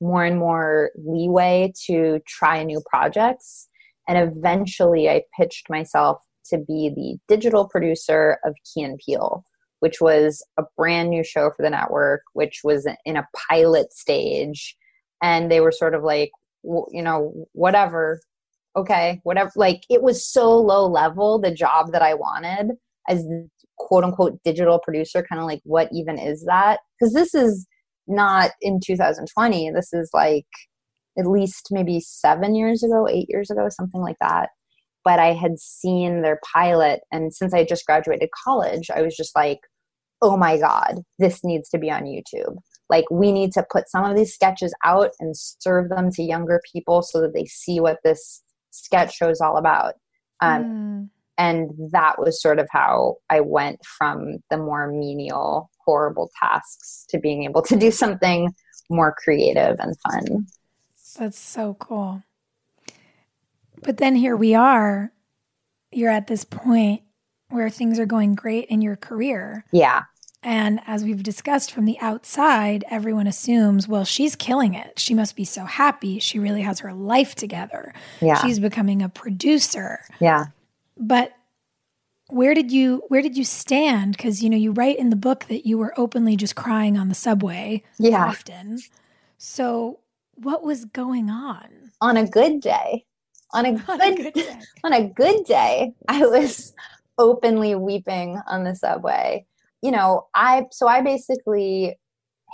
[0.00, 3.68] more and more leeway to try new projects
[4.08, 9.44] and eventually I pitched myself to be the digital producer of Key and Peele,
[9.80, 14.74] which was a brand new show for the network, which was in a pilot stage.
[15.22, 16.30] And they were sort of like,
[16.62, 18.20] you know, whatever,
[18.76, 19.52] okay, whatever.
[19.56, 22.76] Like it was so low level, the job that I wanted
[23.08, 23.26] as
[23.76, 26.80] quote unquote digital producer, kind of like, what even is that?
[26.98, 27.66] Because this is
[28.06, 29.70] not in 2020.
[29.70, 30.46] This is like
[31.18, 34.50] at least maybe seven years ago, eight years ago, something like that.
[35.04, 39.34] But I had seen their pilot, and since I just graduated college, I was just
[39.34, 39.58] like,
[40.20, 42.56] oh my God, this needs to be on YouTube.
[42.90, 46.60] Like, we need to put some of these sketches out and serve them to younger
[46.72, 49.94] people so that they see what this sketch show is all about.
[50.40, 51.08] Um, mm.
[51.36, 57.18] And that was sort of how I went from the more menial, horrible tasks to
[57.18, 58.52] being able to do something
[58.90, 60.46] more creative and fun.
[61.18, 62.22] That's so cool.
[63.82, 65.12] But then here we are.
[65.90, 67.02] You're at this point
[67.48, 69.64] where things are going great in your career.
[69.72, 70.04] Yeah.
[70.42, 74.98] And as we've discussed from the outside, everyone assumes, well, she's killing it.
[74.98, 76.20] She must be so happy.
[76.20, 77.92] She really has her life together.
[78.20, 78.40] Yeah.
[78.40, 80.00] She's becoming a producer.
[80.20, 80.46] Yeah.
[80.96, 81.32] But
[82.28, 85.46] where did you where did you stand because you know you write in the book
[85.46, 88.26] that you were openly just crying on the subway yeah.
[88.26, 88.78] often
[89.38, 89.98] so
[90.42, 91.68] what was going on?
[92.00, 93.04] On a good day,
[93.52, 94.60] on a, on good, a good day.
[94.84, 96.74] on a good day, I was
[97.18, 99.46] openly weeping on the subway.
[99.82, 101.98] You know, I so I basically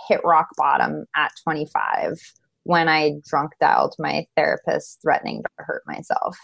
[0.08, 2.20] hit rock bottom at 25
[2.64, 6.36] when I drunk dialed my therapist threatening to hurt myself.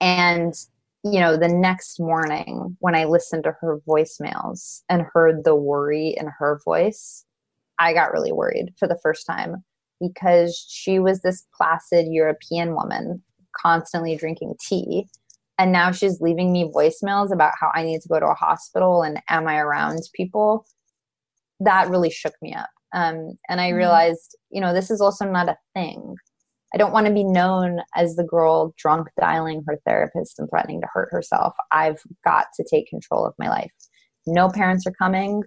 [0.00, 0.54] And
[1.02, 6.14] you know, the next morning when I listened to her voicemails and heard the worry
[6.16, 7.24] in her voice,
[7.78, 9.64] I got really worried for the first time
[10.00, 13.22] because she was this placid European woman
[13.56, 15.06] constantly drinking tea.
[15.58, 19.02] And now she's leaving me voicemails about how I need to go to a hospital
[19.02, 20.64] and am I around people.
[21.60, 22.70] That really shook me up.
[22.94, 23.76] Um, and I mm.
[23.76, 26.16] realized, you know, this is also not a thing.
[26.74, 30.80] I don't want to be known as the girl drunk dialing her therapist and threatening
[30.80, 31.54] to hurt herself.
[31.72, 33.72] I've got to take control of my life.
[34.26, 35.42] No parents are coming.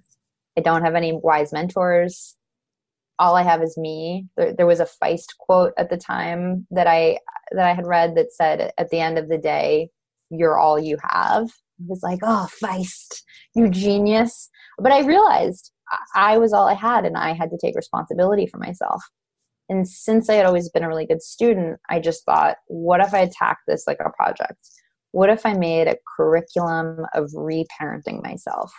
[0.58, 2.36] I don't have any wise mentors.
[3.20, 4.28] All I have is me.
[4.38, 7.20] There, there was a Feist quote at the time that I
[7.51, 9.89] that I had read that said, "At the end of the day,
[10.30, 13.22] you're all you have." I was like, "Oh, Feist,
[13.55, 14.49] you genius!"
[14.80, 15.72] But I realized
[16.16, 19.03] I was all I had, and I had to take responsibility for myself.
[19.70, 23.14] And since I had always been a really good student, I just thought, what if
[23.14, 24.59] I attacked this like a project?
[25.11, 28.74] What if I made a curriculum of reparenting myself?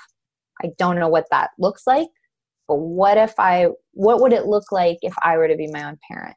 [0.62, 2.08] I don't know what that looks like,
[2.68, 5.84] but what if I, what would it look like if I were to be my
[5.84, 6.36] own parent?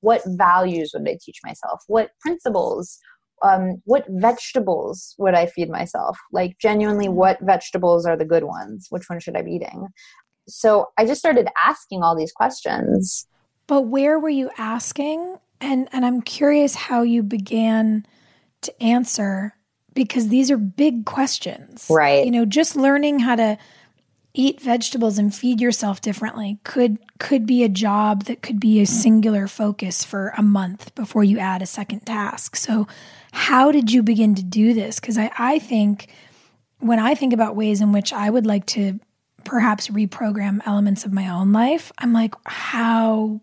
[0.00, 1.82] What values would I teach myself?
[1.88, 2.98] What principles?
[3.42, 6.16] Um, what vegetables would I feed myself?
[6.32, 8.86] Like, genuinely, what vegetables are the good ones?
[8.88, 9.88] Which one should I be eating?
[10.48, 13.26] So I just started asking all these questions
[13.66, 15.38] but where were you asking?
[15.60, 18.06] And and I'm curious how you began
[18.62, 19.54] to answer
[19.94, 21.86] because these are big questions.
[21.90, 22.24] Right.
[22.24, 23.58] You know, just learning how to
[24.36, 28.86] eat vegetables and feed yourself differently could could be a job that could be a
[28.86, 32.54] singular focus for a month before you add a second task.
[32.54, 32.86] So
[33.32, 35.00] how did you begin to do this?
[35.00, 36.08] Because I, I think
[36.80, 39.00] when I think about ways in which I would like to
[39.44, 43.40] perhaps reprogram elements of my own life, I'm like, how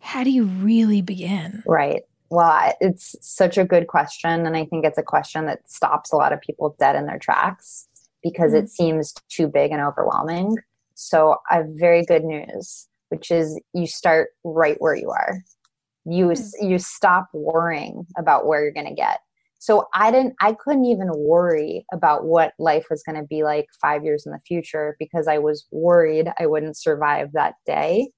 [0.00, 1.62] how do you really begin?
[1.66, 2.02] Right.
[2.28, 4.46] Well, it's such a good question.
[4.46, 7.18] And I think it's a question that stops a lot of people dead in their
[7.18, 7.88] tracks
[8.22, 8.64] because mm-hmm.
[8.64, 10.56] it seems too big and overwhelming.
[10.94, 15.38] So I have very good news, which is you start right where you are.
[16.04, 16.70] You mm-hmm.
[16.70, 19.20] you stop worrying about where you're going to get.
[19.58, 23.66] So I didn't I couldn't even worry about what life was going to be like
[23.80, 28.10] 5 years in the future because I was worried I wouldn't survive that day.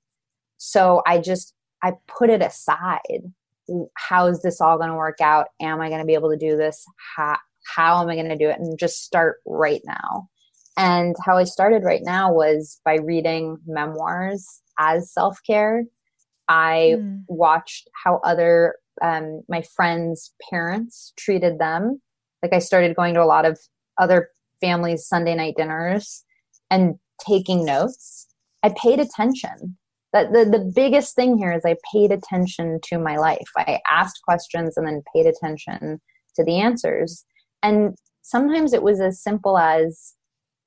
[0.58, 3.32] So I just I put it aside.
[3.94, 5.48] How is this all going to work out?
[5.60, 6.84] Am I going to be able to do this?
[7.16, 7.36] How,
[7.74, 8.58] how am I going to do it?
[8.58, 10.28] And just start right now.
[10.76, 15.84] And how I started right now was by reading memoirs as self care.
[16.48, 17.22] I mm.
[17.28, 22.00] watched how other um, my friends' parents treated them.
[22.42, 23.58] Like I started going to a lot of
[23.98, 26.24] other families' Sunday night dinners
[26.70, 26.94] and
[27.24, 28.28] taking notes.
[28.62, 29.76] I paid attention
[30.12, 33.48] that the, the biggest thing here is I paid attention to my life.
[33.56, 36.00] I asked questions and then paid attention
[36.36, 37.24] to the answers.
[37.62, 40.14] And sometimes it was as simple as,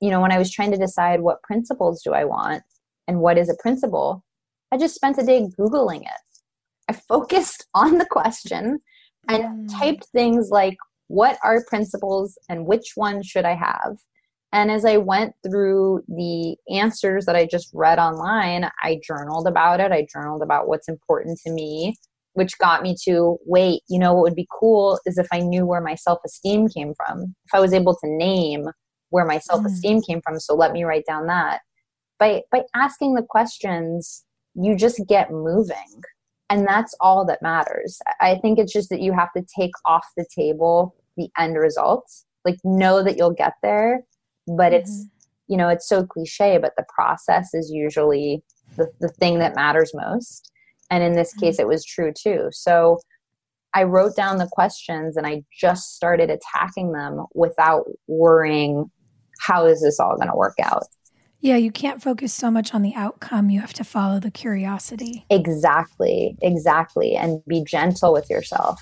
[0.00, 2.62] you know, when I was trying to decide what principles do I want
[3.08, 4.24] and what is a principle,
[4.72, 6.20] I just spent a day Googling it.
[6.88, 8.80] I focused on the question
[9.28, 9.78] and mm.
[9.78, 10.76] typed things like,
[11.08, 13.96] what are principles and which one should I have?
[14.52, 19.80] And as I went through the answers that I just read online, I journaled about
[19.80, 19.92] it.
[19.92, 21.96] I journaled about what's important to me,
[22.36, 25.66] which got me to wait, you know, what would be cool is if I knew
[25.66, 28.66] where my self esteem came from, if I was able to name
[29.10, 30.06] where my self esteem mm.
[30.06, 30.38] came from.
[30.40, 31.60] So let me write down that.
[32.18, 34.24] By, by asking the questions,
[34.54, 36.02] you just get moving.
[36.48, 37.98] And that's all that matters.
[38.20, 42.24] I think it's just that you have to take off the table the end results.
[42.44, 44.04] Like, know that you'll get there
[44.46, 44.74] but mm-hmm.
[44.74, 45.06] it's
[45.48, 48.42] you know it's so cliche but the process is usually
[48.76, 50.50] the, the thing that matters most
[50.90, 51.62] and in this case mm-hmm.
[51.62, 52.48] it was true too.
[52.52, 52.98] So
[53.74, 58.90] i wrote down the questions and i just started attacking them without worrying
[59.40, 60.84] how is this all going to work out?
[61.40, 63.50] Yeah you can't focus so much on the outcome.
[63.50, 65.26] You have to follow the curiosity.
[65.30, 68.80] Exactly exactly and be gentle with yourself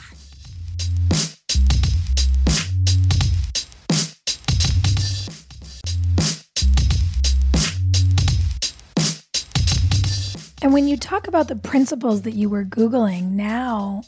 [10.65, 14.03] And when you talk about the principles that you were googling now,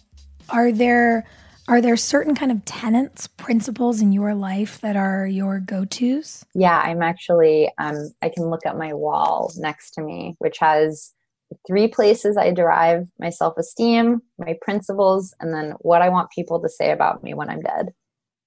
[0.48, 1.26] are there
[1.68, 6.46] are there certain kind of tenets, principles in your life that are your go-tos?
[6.54, 11.12] Yeah, I'm actually um, I can look at my wall next to me, which has
[11.66, 16.70] three places I derive my self-esteem, my principles, and then what I want people to
[16.70, 17.92] say about me when I'm dead.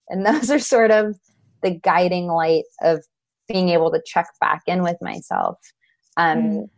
[0.08, 1.16] And those are sort of
[1.62, 3.06] the guiding light of
[3.48, 5.60] being able to check back in with myself.
[6.18, 6.70] Um, mm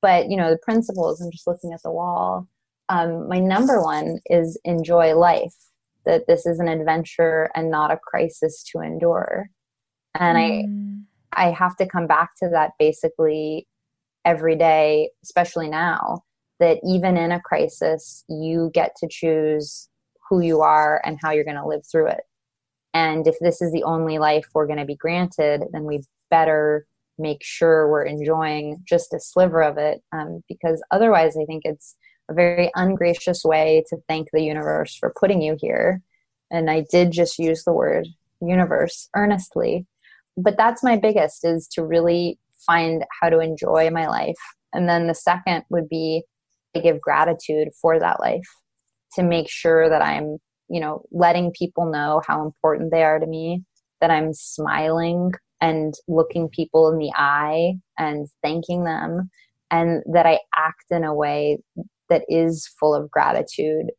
[0.00, 2.46] but you know the principles i'm just looking at the wall
[2.90, 5.54] um, my number one is enjoy life
[6.06, 9.48] that this is an adventure and not a crisis to endure.
[10.18, 11.02] And mm.
[11.32, 13.68] I I have to come back to that basically
[14.24, 16.22] every day, especially now,
[16.58, 19.88] that even in a crisis, you get to choose
[20.28, 22.22] who you are and how you're going to live through it.
[22.92, 26.84] And if this is the only life we're going to be granted, then we better
[27.20, 30.02] make sure we're enjoying just a sliver of it.
[30.12, 31.96] Um, because otherwise, I think it's
[32.28, 36.00] a very ungracious way to thank the universe for putting you here.
[36.50, 38.08] And I did just use the word
[38.40, 39.86] universe earnestly.
[40.36, 44.38] But that's my biggest is to really find how to enjoy my life.
[44.72, 46.22] And then the second would be
[46.74, 48.46] to give gratitude for that life,
[49.14, 53.26] to make sure that I'm, you know, letting people know how important they are to
[53.26, 53.64] me,
[54.00, 59.30] that I'm smiling and looking people in the eye and thanking them,
[59.70, 61.58] and that I act in a way
[62.08, 63.90] that is full of gratitude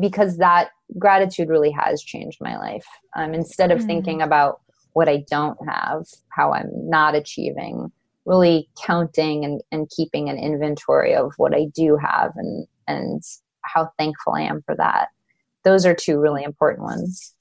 [0.00, 0.68] because that
[0.98, 2.86] gratitude really has changed my life.
[3.16, 3.86] Um, instead of mm.
[3.86, 4.60] thinking about
[4.92, 7.90] what I don't have, how I'm not achieving,
[8.24, 13.22] really counting and, and keeping an inventory of what I do have and, and
[13.62, 15.08] how thankful I am for that.
[15.64, 17.34] Those are two really important ones.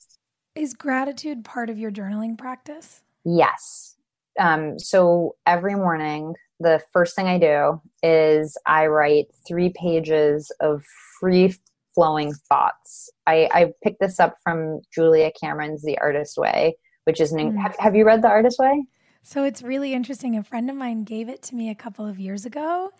[0.55, 3.02] Is gratitude part of your journaling practice?
[3.25, 3.95] Yes.
[4.39, 10.83] Um, so every morning, the first thing I do is I write three pages of
[11.19, 11.55] free
[11.93, 13.09] flowing thoughts.
[13.27, 17.53] I, I picked this up from Julia Cameron's The Artist Way, which is an.
[17.53, 17.61] Mm.
[17.61, 18.85] Have, have you read The Artist Way?
[19.21, 20.35] So it's really interesting.
[20.35, 22.91] A friend of mine gave it to me a couple of years ago.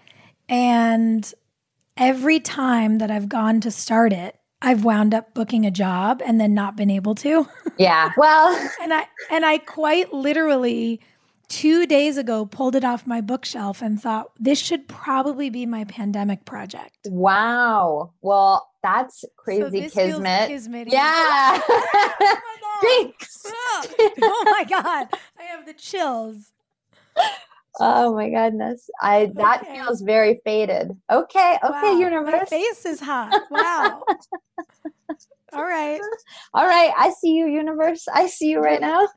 [0.48, 1.32] And
[1.98, 6.40] every time that I've gone to start it, I've wound up booking a job and
[6.40, 7.48] then not been able to.
[7.80, 8.12] Yeah.
[8.18, 11.02] Well, and I and I quite literally
[11.48, 15.84] 2 days ago pulled it off my bookshelf and thought this should probably be my
[15.86, 17.00] pandemic project.
[17.10, 18.12] Wow.
[18.22, 20.88] Well, that's crazy so kismet.
[20.92, 21.62] Yeah.
[21.68, 23.44] oh Thanks.
[24.22, 25.08] oh my god.
[25.40, 26.52] I have the chills.
[27.80, 28.90] Oh my goodness.
[29.02, 29.74] I that okay.
[29.74, 30.92] feels very faded.
[31.12, 31.98] Okay, okay, wow.
[31.98, 32.34] universe.
[32.34, 33.42] My face is hot.
[33.50, 34.04] Wow.
[35.54, 36.02] All right.
[36.54, 36.92] All right.
[36.98, 38.08] I see you, universe.
[38.14, 39.08] I see you right now.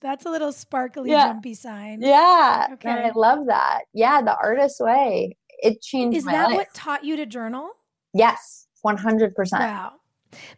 [0.00, 1.26] That's a little sparkly, yeah.
[1.26, 2.00] jumpy sign.
[2.00, 2.68] Yeah.
[2.74, 2.88] Okay.
[2.88, 3.82] And I love that.
[3.92, 5.36] Yeah, the artist way.
[5.62, 6.16] It changed.
[6.16, 6.56] Is that life.
[6.56, 7.70] what taught you to journal?
[8.14, 9.32] Yes, 100%.
[9.52, 9.92] Wow.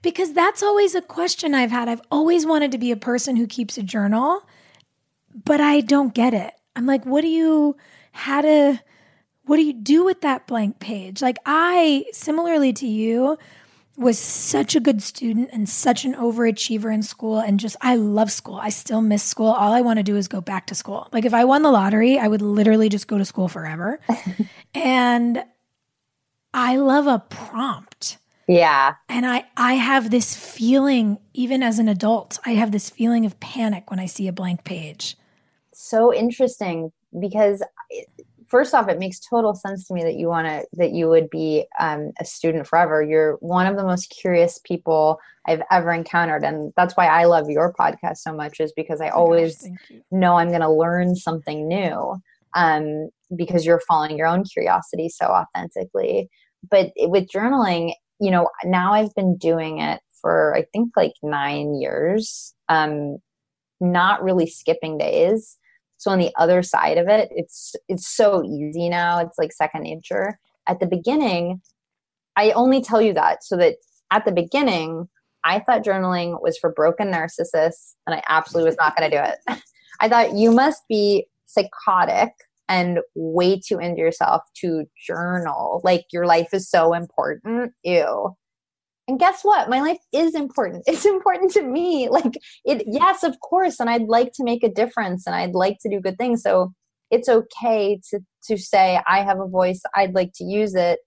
[0.03, 1.89] Because that's always a question I've had.
[1.89, 4.43] I've always wanted to be a person who keeps a journal,
[5.45, 6.53] but I don't get it.
[6.75, 7.77] I'm like, what do you,
[8.13, 8.81] how to,
[9.45, 11.21] what do you do with that blank page?
[11.21, 13.39] Like, I, similarly to you,
[13.97, 18.33] was such a good student and such an overachiever in school and just I love
[18.33, 18.57] school.
[18.57, 19.49] I still miss school.
[19.49, 21.09] All I want to do is go back to school.
[21.13, 24.01] Like if I won the lottery, I would literally just go to school forever.
[24.75, 25.45] and
[26.55, 28.19] I love a prompt.
[28.49, 28.95] Yeah.
[29.09, 32.39] And I I have this feeling even as an adult.
[32.45, 35.17] I have this feeling of panic when I see a blank page.
[35.85, 37.61] So interesting because
[38.47, 41.29] first off it makes total sense to me that you want to that you would
[41.29, 43.03] be um, a student forever.
[43.03, 45.19] You're one of the most curious people
[45.49, 49.09] i've ever encountered and that's why i love your podcast so much is because i
[49.09, 52.15] oh always gosh, know i'm going to learn something new
[52.55, 56.29] um, because you're following your own curiosity so authentically.
[56.71, 61.75] But with journaling you know now i've been doing it for i think like nine
[61.75, 63.19] years um,
[63.81, 65.59] not really skipping days
[66.03, 69.21] so on the other side of it, it's it's so easy now.
[69.21, 70.37] It's like second nature.
[70.69, 71.63] At the beginning,
[72.37, 73.77] I only tell you that so that
[74.11, 75.09] at the beginning,
[75.45, 79.23] I thought journaling was for broken narcissists, and I absolutely was not going to do
[79.23, 79.63] it.
[80.01, 82.31] I thought you must be psychotic
[82.69, 85.81] and way too into yourself to journal.
[85.85, 87.73] Like your life is so important.
[87.85, 88.35] Ew.
[89.09, 89.69] And guess what?
[89.69, 90.85] My life is important.
[90.87, 92.09] It's important to me.
[92.09, 95.79] Like it yes, of course, and I'd like to make a difference and I'd like
[95.83, 96.43] to do good things.
[96.43, 96.73] So
[97.11, 101.01] it's okay to to say I have a voice, I'd like to use it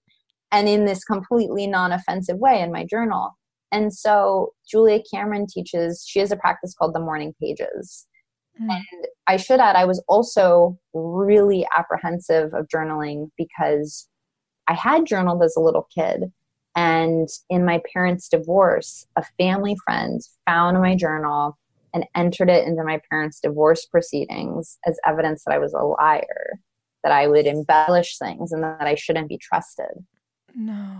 [0.52, 3.36] and in this completely non-offensive way in my journal.
[3.72, 8.06] And so Julia Cameron teaches, she has a practice called the morning pages.
[8.60, 8.70] Mm.
[8.70, 14.08] And I should add, I was also really apprehensive of journaling because
[14.68, 16.32] I had journaled as a little kid
[16.76, 21.58] and in my parents' divorce, a family friend found my journal
[21.94, 26.60] and entered it into my parents' divorce proceedings as evidence that I was a liar,
[27.02, 30.04] that I would embellish things and that I shouldn't be trusted.
[30.54, 30.98] No.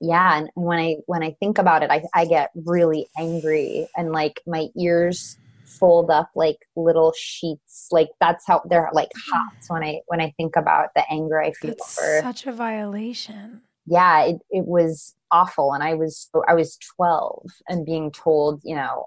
[0.00, 4.10] Yeah, and when I when I think about it, I, I get really angry and
[4.10, 5.36] like my ears
[5.66, 7.88] fold up like little sheets.
[7.90, 9.32] Like that's how they're like mm.
[9.32, 13.62] hot when I when I think about the anger I feel that's Such a violation
[13.86, 15.72] yeah, it, it was awful.
[15.72, 19.06] And I was, I was 12 and being told, you know,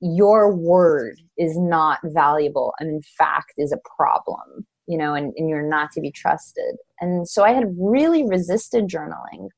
[0.00, 5.48] your word is not valuable and in fact is a problem you know and, and
[5.48, 6.76] you're not to be trusted.
[7.00, 9.48] And so i had really resisted journaling.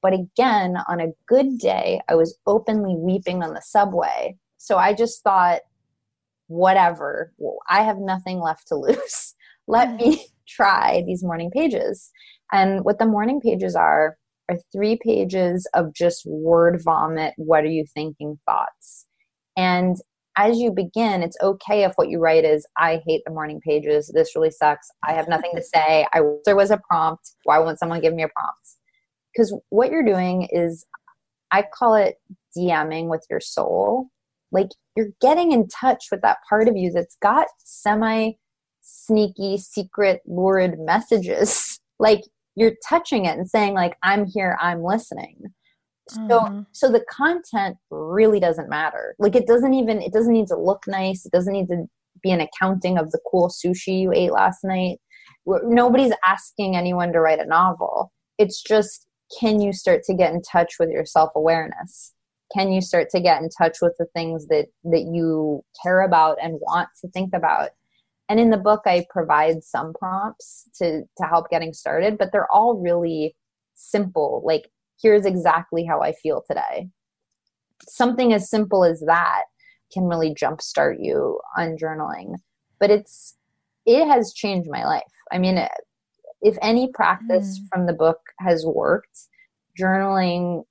[0.00, 4.36] But again on a good day i was openly weeping on the subway.
[4.56, 5.60] So i just thought
[6.46, 7.32] whatever
[7.68, 9.34] i have nothing left to lose.
[9.66, 10.08] Let mm-hmm.
[10.08, 12.10] me try these morning pages
[12.52, 14.16] and what the morning pages are
[14.50, 19.06] are three pages of just word vomit what are you thinking thoughts
[19.56, 19.98] and
[20.38, 24.08] as you begin, it's okay if what you write is, I hate the morning pages.
[24.14, 24.88] This really sucks.
[25.06, 26.06] I have nothing to say.
[26.14, 27.32] I wish there was a prompt.
[27.42, 28.60] Why won't someone give me a prompt?
[29.34, 30.86] Because what you're doing is,
[31.50, 32.16] I call it
[32.56, 34.10] DMing with your soul.
[34.52, 38.32] Like you're getting in touch with that part of you that's got semi
[38.80, 41.80] sneaky, secret, lurid messages.
[41.98, 42.22] like
[42.58, 45.52] you're touching it and saying, like, I'm here, I'm listening.
[46.08, 46.60] So mm-hmm.
[46.72, 49.14] so the content really doesn't matter.
[49.18, 51.26] Like it doesn't even it doesn't need to look nice.
[51.26, 51.84] It doesn't need to
[52.22, 54.98] be an accounting of the cool sushi you ate last night.
[55.46, 58.12] Nobody's asking anyone to write a novel.
[58.38, 59.06] It's just
[59.38, 62.14] can you start to get in touch with your self-awareness?
[62.56, 66.38] Can you start to get in touch with the things that that you care about
[66.42, 67.70] and want to think about
[68.28, 72.52] and in the book i provide some prompts to to help getting started but they're
[72.52, 73.34] all really
[73.74, 74.70] simple like
[75.00, 76.88] here's exactly how I feel today.
[77.88, 79.44] Something as simple as that
[79.92, 82.34] can really jumpstart you on journaling.
[82.80, 83.36] But it's
[83.86, 85.02] it has changed my life.
[85.32, 85.58] I mean,
[86.42, 87.62] if any practice mm.
[87.72, 89.18] from the book has worked,
[89.80, 90.64] journaling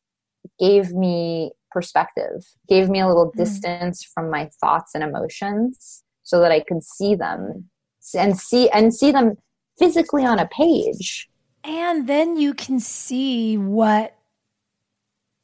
[0.60, 3.38] gave me perspective, gave me a little mm.
[3.38, 7.70] distance from my thoughts and emotions so that I could see them
[8.14, 9.38] and see and see them
[9.80, 11.30] physically on a page.
[11.64, 14.18] And then you can see what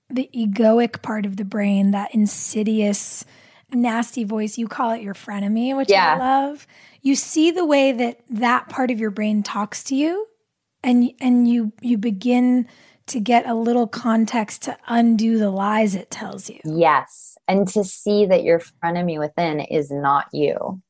[0.10, 3.24] the egoic part of the brain, that insidious,
[3.72, 6.16] nasty voice, you call it your frenemy, which yeah.
[6.16, 6.68] I love.
[7.02, 10.28] You see the way that that part of your brain talks to you
[10.84, 12.68] and and you you begin
[13.08, 16.60] to get a little context to undo the lies it tells you.
[16.66, 17.33] Yes.
[17.48, 20.82] And to see that your frenemy within is not you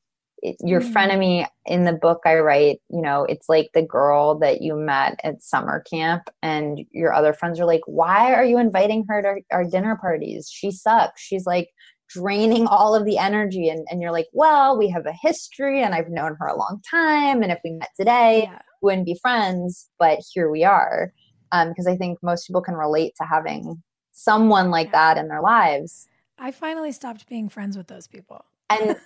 [0.64, 0.94] your mm-hmm.
[0.94, 5.20] frenemy in the book I write, you know, it's like the girl that you met
[5.24, 9.42] at summer camp, and your other friends are like, Why are you inviting her to
[9.52, 10.50] our dinner parties?
[10.52, 11.22] She sucks.
[11.22, 11.70] She's like
[12.10, 13.70] draining all of the energy.
[13.70, 16.82] And, and you're like, Well, we have a history, and I've known her a long
[16.90, 17.42] time.
[17.42, 18.60] And if we met today, yeah.
[18.82, 21.14] we wouldn't be friends, but here we are.
[21.52, 23.82] Because um, I think most people can relate to having
[24.12, 26.08] someone like that in their lives.
[26.38, 28.46] I finally stopped being friends with those people.
[28.70, 28.98] And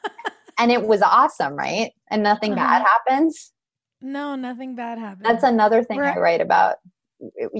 [0.58, 1.92] and it was awesome, right?
[2.10, 2.62] And nothing uh-huh.
[2.62, 3.52] bad happens.
[4.00, 5.22] No, nothing bad happens.
[5.22, 6.76] That's another thing We're- I write about.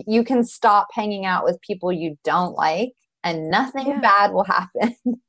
[0.06, 4.00] You can stop hanging out with people you don't like, and nothing yeah.
[4.00, 4.96] bad will happen.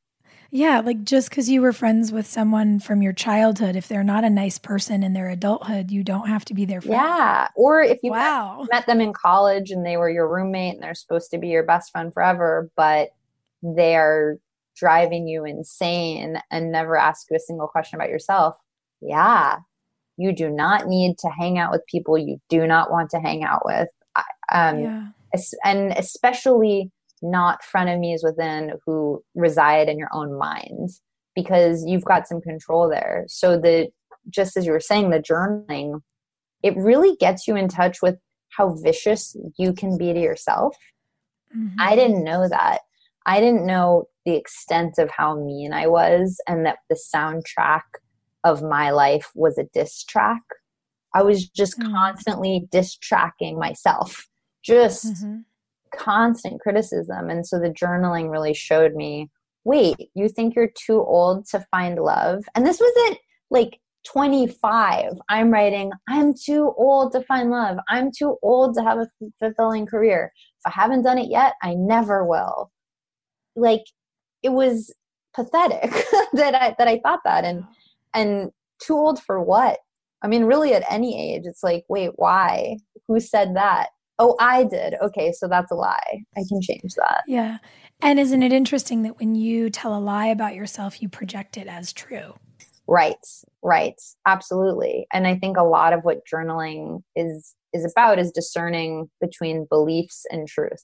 [0.55, 4.23] Yeah, like just because you were friends with someone from your childhood, if they're not
[4.23, 6.93] a nice person in their adulthood, you don't have to be their friend.
[6.93, 7.47] Yeah.
[7.55, 8.59] Or if you wow.
[8.59, 11.47] met, met, them in college and they were your roommate and they're supposed to be
[11.47, 13.09] your best friend forever, but
[13.63, 14.37] they're
[14.75, 18.55] driving you insane and never ask you a single question about yourself,
[19.01, 19.57] yeah,
[20.17, 23.43] you do not need to hang out with people you do not want to hang
[23.43, 23.87] out with.
[24.51, 25.07] Um, yeah.
[25.63, 26.91] And especially
[27.23, 30.89] not frenemies within who reside in your own mind
[31.35, 33.25] because you've got some control there.
[33.27, 33.87] So the
[34.29, 36.01] just as you were saying, the journaling,
[36.61, 38.17] it really gets you in touch with
[38.49, 40.75] how vicious you can be to yourself.
[41.55, 41.75] Mm-hmm.
[41.79, 42.79] I didn't know that.
[43.25, 47.81] I didn't know the extent of how mean I was and that the soundtrack
[48.43, 50.41] of my life was a diss track.
[51.15, 51.91] I was just mm.
[51.91, 54.27] constantly diss tracking myself,
[54.63, 55.39] just mm-hmm.
[55.95, 57.29] constant criticism.
[57.29, 59.29] And so the journaling really showed me
[59.65, 62.43] wait, you think you're too old to find love?
[62.55, 63.17] And this was at
[63.49, 65.13] like 25.
[65.29, 67.77] I'm writing, I'm too old to find love.
[67.89, 69.07] I'm too old to have a
[69.39, 70.31] fulfilling career.
[70.65, 72.71] If I haven't done it yet, I never will.
[73.55, 73.83] Like
[74.41, 74.93] it was
[75.33, 75.91] pathetic
[76.33, 77.63] that I that I thought that and
[78.13, 79.79] and too old for what?
[80.21, 82.77] I mean, really at any age, it's like, wait, why?
[83.07, 83.89] Who said that?
[84.19, 84.95] Oh, I did.
[85.01, 86.23] Okay, so that's a lie.
[86.37, 87.23] I can change that.
[87.27, 87.57] Yeah.
[88.01, 91.67] And isn't it interesting that when you tell a lie about yourself, you project it
[91.67, 92.35] as true?
[92.87, 93.15] Right.
[93.61, 93.99] Right.
[94.25, 95.07] Absolutely.
[95.11, 100.25] And I think a lot of what journaling is is about is discerning between beliefs
[100.29, 100.83] and truth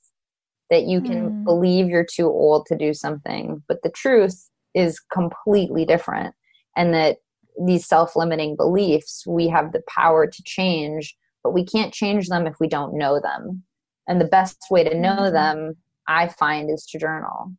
[0.69, 1.43] that you can mm.
[1.43, 6.35] believe you're too old to do something, but the truth is completely different.
[6.75, 7.17] And that
[7.65, 12.47] these self limiting beliefs we have the power to change but we can't change them
[12.47, 13.63] if we don't know them.
[14.07, 15.33] And the best way to know mm-hmm.
[15.33, 17.53] them, I find, is to journal.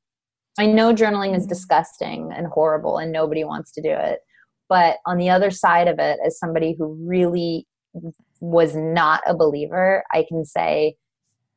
[0.58, 1.48] I know journaling is mm-hmm.
[1.48, 4.20] disgusting and horrible and nobody wants to do it.
[4.68, 7.66] But on the other side of it, as somebody who really
[8.40, 10.96] was not a believer, I can say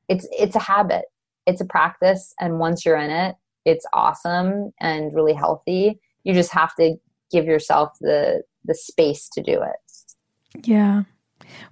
[0.10, 1.06] it's it's a habit.
[1.46, 3.36] It's a practice and once you're in it,
[3.66, 6.00] it's awesome and really healthy.
[6.24, 6.96] You just have to
[7.32, 10.66] give yourself the the space to do it.
[10.66, 11.04] Yeah.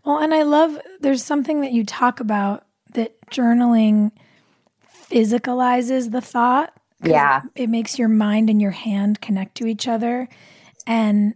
[0.04, 4.12] Well, and I love there's something that you talk about that journaling
[5.10, 6.74] physicalizes the thought.
[7.04, 7.44] Yeah.
[7.56, 10.28] It makes your mind and your hand connect to each other.
[10.86, 11.36] And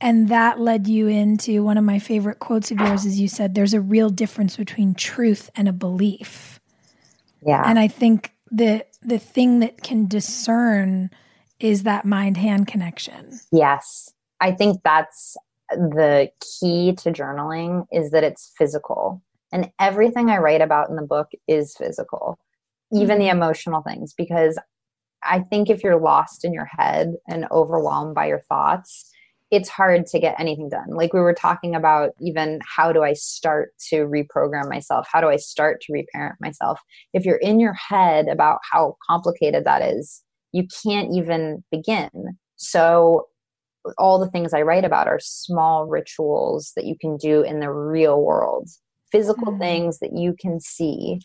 [0.00, 3.54] and that led you into one of my favorite quotes of yours is you said
[3.54, 6.55] there's a real difference between truth and a belief.
[7.46, 7.62] Yeah.
[7.64, 11.10] And I think the the thing that can discern
[11.60, 13.38] is that mind hand connection.
[13.52, 14.12] Yes.
[14.40, 15.36] I think that's
[15.70, 19.22] the key to journaling is that it's physical.
[19.52, 22.38] And everything I write about in the book is physical,
[22.92, 23.36] even the mm-hmm.
[23.36, 24.58] emotional things, because
[25.22, 29.10] I think if you're lost in your head and overwhelmed by your thoughts,
[29.50, 30.90] it's hard to get anything done.
[30.90, 35.06] Like we were talking about, even how do I start to reprogram myself?
[35.10, 36.80] How do I start to reparent myself?
[37.12, 40.22] If you're in your head about how complicated that is,
[40.52, 42.10] you can't even begin.
[42.56, 43.28] So,
[43.98, 47.70] all the things I write about are small rituals that you can do in the
[47.70, 48.68] real world,
[49.12, 49.60] physical mm.
[49.60, 51.20] things that you can see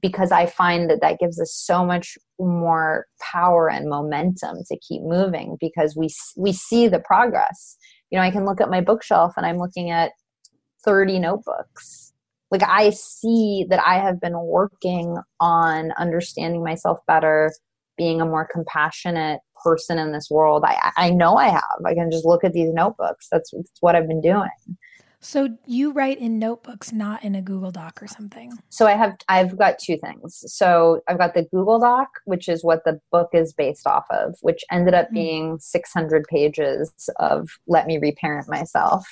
[0.00, 5.02] because I find that that gives us so much more power and momentum to keep
[5.02, 7.76] moving because we we see the progress.
[8.10, 10.12] You know, I can look at my bookshelf and I'm looking at
[10.84, 12.12] 30 notebooks.
[12.50, 17.50] Like I see that I have been working on understanding myself better,
[17.96, 20.64] being a more compassionate person in this world.
[20.64, 21.80] I I know I have.
[21.86, 23.28] I can just look at these notebooks.
[23.30, 24.48] That's, that's what I've been doing.
[25.24, 28.52] So you write in notebooks, not in a Google Doc or something.
[28.70, 30.42] So I have I've got two things.
[30.52, 34.34] So I've got the Google Doc, which is what the book is based off of,
[34.40, 35.14] which ended up mm-hmm.
[35.14, 39.06] being 600 pages of let me reparent myself.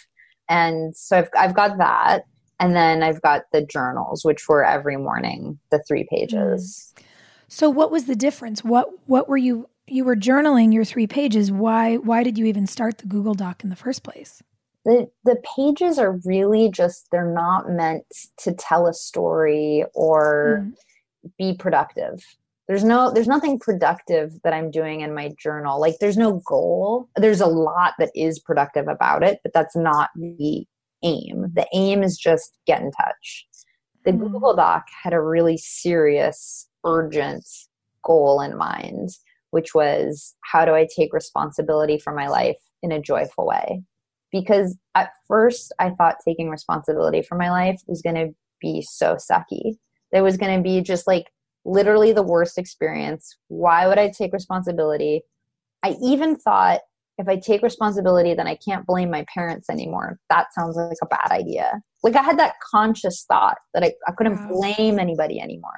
[0.48, 2.24] And so I've I've got that
[2.58, 6.92] and then I've got the journals, which were every morning, the 3 pages.
[6.96, 7.04] Mm.
[7.46, 8.64] So what was the difference?
[8.64, 11.52] What what were you you were journaling your 3 pages.
[11.52, 14.42] Why why did you even start the Google Doc in the first place?
[14.84, 18.04] The the pages are really just they're not meant
[18.38, 21.30] to tell a story or mm.
[21.38, 22.24] be productive.
[22.66, 25.80] There's no there's nothing productive that i'm doing in my journal.
[25.80, 27.08] Like there's no goal.
[27.16, 30.64] There's a lot that is productive about it but that's not the
[31.02, 31.46] aim.
[31.54, 33.46] The aim is just get in touch.
[34.04, 34.20] The mm.
[34.20, 37.46] google doc had a really serious urgent
[38.02, 39.10] goal in mind
[39.50, 43.82] which was how do i take responsibility for my life in a joyful way
[44.32, 48.28] because at first I thought taking responsibility for my life was going to
[48.60, 49.76] be so sucky.
[50.12, 51.26] It was going to be just like
[51.64, 53.36] literally the worst experience.
[53.48, 55.22] Why would I take responsibility?
[55.82, 56.80] I even thought
[57.18, 60.18] if I take responsibility, then I can't blame my parents anymore.
[60.30, 61.82] That sounds like a bad idea.
[62.02, 64.48] Like I had that conscious thought that I, I couldn't wow.
[64.52, 65.70] blame anybody anymore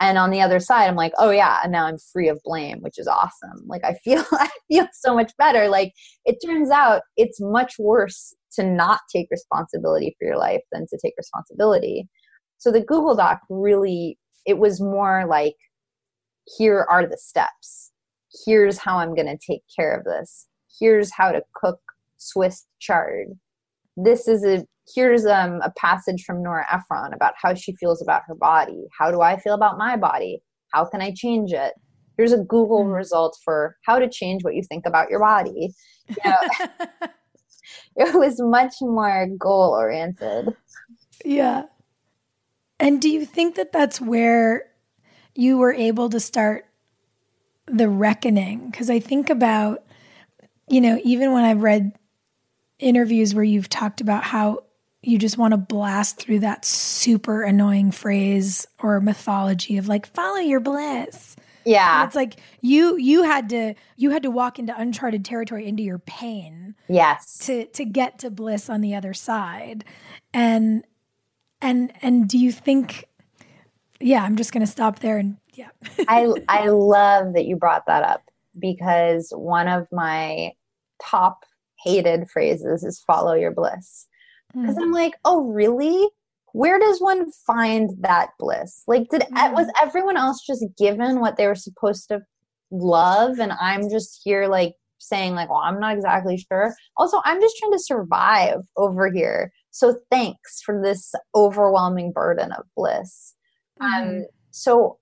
[0.00, 2.78] and on the other side i'm like oh yeah and now i'm free of blame
[2.80, 3.64] which is awesome.
[3.66, 5.68] Like i feel i feel so much better.
[5.68, 5.92] Like
[6.24, 10.98] it turns out it's much worse to not take responsibility for your life than to
[11.02, 12.08] take responsibility.
[12.58, 15.56] So the google doc really it was more like
[16.58, 17.92] here are the steps.
[18.44, 20.46] Here's how i'm going to take care of this.
[20.80, 21.80] Here's how to cook
[22.16, 23.28] swiss chard.
[23.96, 28.22] This is a here's um, a passage from Nora Ephron about how she feels about
[28.26, 28.84] her body.
[28.96, 30.42] How do I feel about my body?
[30.72, 31.74] How can I change it?
[32.16, 32.94] Here's a Google mm.
[32.94, 35.70] result for how to change what you think about your body.
[36.08, 36.36] You know,
[37.96, 40.54] it was much more goal oriented.
[41.24, 41.64] Yeah.
[42.78, 44.70] And do you think that that's where
[45.34, 46.66] you were able to start
[47.66, 48.70] the reckoning?
[48.70, 49.84] Because I think about,
[50.68, 51.92] you know, even when I've read
[52.78, 54.63] interviews where you've talked about how
[55.06, 60.38] you just want to blast through that super annoying phrase or mythology of like follow
[60.38, 61.36] your bliss.
[61.64, 62.00] Yeah.
[62.00, 65.82] And it's like you you had to you had to walk into uncharted territory into
[65.82, 66.74] your pain.
[66.88, 67.38] Yes.
[67.46, 69.84] To to get to bliss on the other side.
[70.32, 70.84] And
[71.60, 73.08] and and do you think
[74.00, 75.70] yeah, I'm just going to stop there and yeah.
[76.08, 80.52] I I love that you brought that up because one of my
[81.02, 81.44] top
[81.82, 84.06] hated phrases is follow your bliss
[84.54, 84.82] because mm.
[84.82, 86.08] i'm like oh really?
[86.52, 88.84] Where does one find that bliss?
[88.86, 89.54] Like did mm.
[89.54, 92.22] was everyone else just given what they were supposed to
[92.70, 93.38] love?
[93.38, 96.74] And i'm just here like saying like well i'm not exactly sure.
[96.96, 99.52] Also i'm just trying to survive over here.
[99.70, 103.34] So thanks for this overwhelming burden of bliss.
[103.82, 104.08] Mm-hmm.
[104.08, 104.98] um so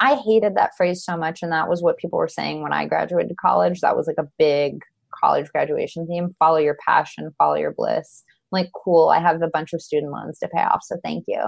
[0.00, 2.84] i hated that phrase so much and that was what people were saying when i
[2.86, 3.80] graduated college.
[3.80, 4.82] That was like a big
[5.22, 6.34] college graduation theme.
[6.40, 10.38] Follow your passion follow your bliss like cool i have a bunch of student loans
[10.38, 11.40] to pay off so thank you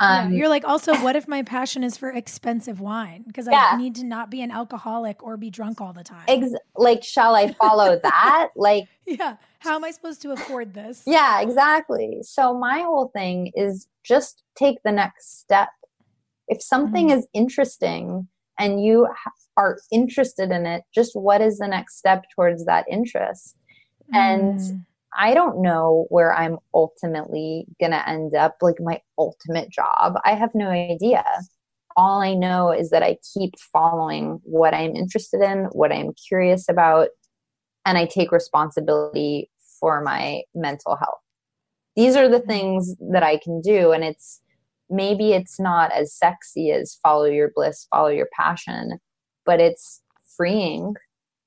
[0.00, 3.22] um, yeah, you're like, also, what if my passion is for expensive wine?
[3.26, 3.72] Because yeah.
[3.72, 6.24] I need to not be an alcoholic or be drunk all the time.
[6.26, 8.48] Ex- like, shall I follow that?
[8.56, 9.36] like, yeah.
[9.58, 11.02] How am I supposed to afford this?
[11.06, 12.20] Yeah, exactly.
[12.22, 15.68] So, my whole thing is just take the next step.
[16.48, 17.18] If something mm.
[17.18, 18.26] is interesting
[18.58, 19.06] and you
[19.58, 23.54] are interested in it, just what is the next step towards that interest?
[24.14, 24.16] Mm.
[24.16, 30.14] And I don't know where I'm ultimately going to end up, like my ultimate job.
[30.24, 31.24] I have no idea.
[31.96, 36.68] All I know is that I keep following what I'm interested in, what I'm curious
[36.68, 37.08] about,
[37.84, 39.50] and I take responsibility
[39.80, 41.18] for my mental health.
[41.96, 42.48] These are the mm-hmm.
[42.48, 43.92] things that I can do.
[43.92, 44.40] And it's
[44.88, 48.98] maybe it's not as sexy as follow your bliss, follow your passion,
[49.44, 50.02] but it's
[50.36, 50.94] freeing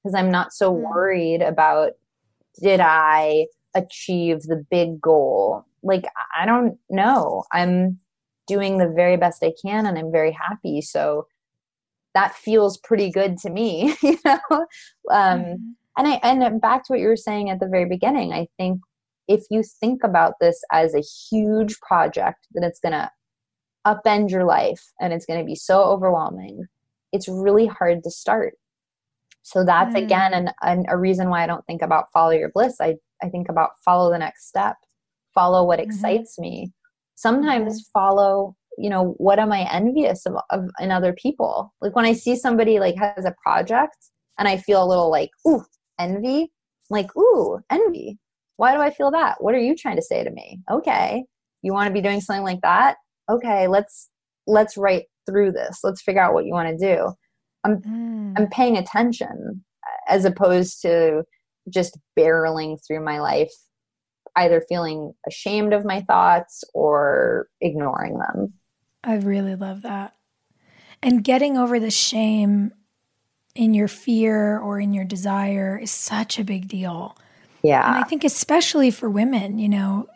[0.04, 0.84] because I'm not so mm-hmm.
[0.84, 1.92] worried about
[2.62, 5.66] did I achieve the big goal?
[5.82, 7.44] Like, I don't know.
[7.52, 8.00] I'm
[8.48, 10.82] doing the very best I can and I'm very happy.
[10.82, 11.28] So
[12.14, 14.40] that feels pretty good to me, you know?
[15.12, 15.56] Um, mm-hmm.
[15.96, 18.82] And I, and back to what you were saying at the very beginning, I think
[19.28, 23.12] if you think about this as a huge project that it's going to
[23.86, 26.66] upend your life and it's going to be so overwhelming,
[27.12, 28.56] it's really hard to start.
[29.44, 30.04] So that's mm.
[30.04, 32.78] again an, an, a reason why I don't think about follow your bliss.
[32.82, 34.76] I, I think about follow the next step,
[35.34, 35.90] follow what mm-hmm.
[35.90, 36.72] excites me.
[37.16, 38.00] Sometimes mm-hmm.
[38.00, 41.74] follow, you know, what am I envious of, of in other people?
[41.82, 43.98] Like when I see somebody like has a project
[44.40, 45.64] and I feel a little like, ooh,
[46.00, 46.52] envy,
[46.90, 48.18] like, ooh, envy.
[48.58, 49.38] Why do I feel that?
[49.40, 50.60] What are you trying to say to me?
[50.72, 51.26] Okay.
[51.62, 52.98] You want to be doing something like that?
[53.30, 54.10] Okay, let's
[54.48, 55.80] let's write through this.
[55.84, 57.14] Let's figure out what you want to do.
[57.64, 58.34] I'm mm.
[58.38, 59.64] I'm paying attention
[60.08, 61.24] as opposed to
[61.70, 63.54] just barreling through my life
[64.36, 68.54] either feeling ashamed of my thoughts or ignoring them.
[69.04, 70.14] I really love that.
[71.02, 72.74] And getting over the shame
[73.54, 77.16] in your fear or in your desire is such a big deal.
[77.62, 77.86] Yeah.
[77.86, 80.08] And I think especially for women, you know,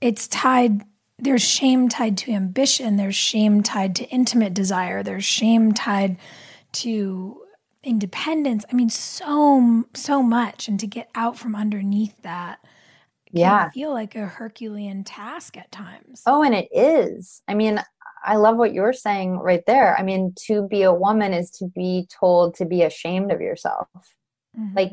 [0.00, 0.82] it's tied
[1.20, 6.16] there's shame tied to ambition, there's shame tied to intimate desire, there's shame tied
[6.72, 7.42] to
[7.82, 8.64] independence.
[8.70, 12.58] I mean, so so much, and to get out from underneath that,
[13.30, 16.22] yeah, feel like a Herculean task at times.
[16.26, 17.42] Oh, and it is.
[17.48, 17.80] I mean,
[18.24, 19.96] I love what you're saying right there.
[19.98, 23.88] I mean, to be a woman is to be told to be ashamed of yourself.
[24.58, 24.76] Mm-hmm.
[24.76, 24.92] Like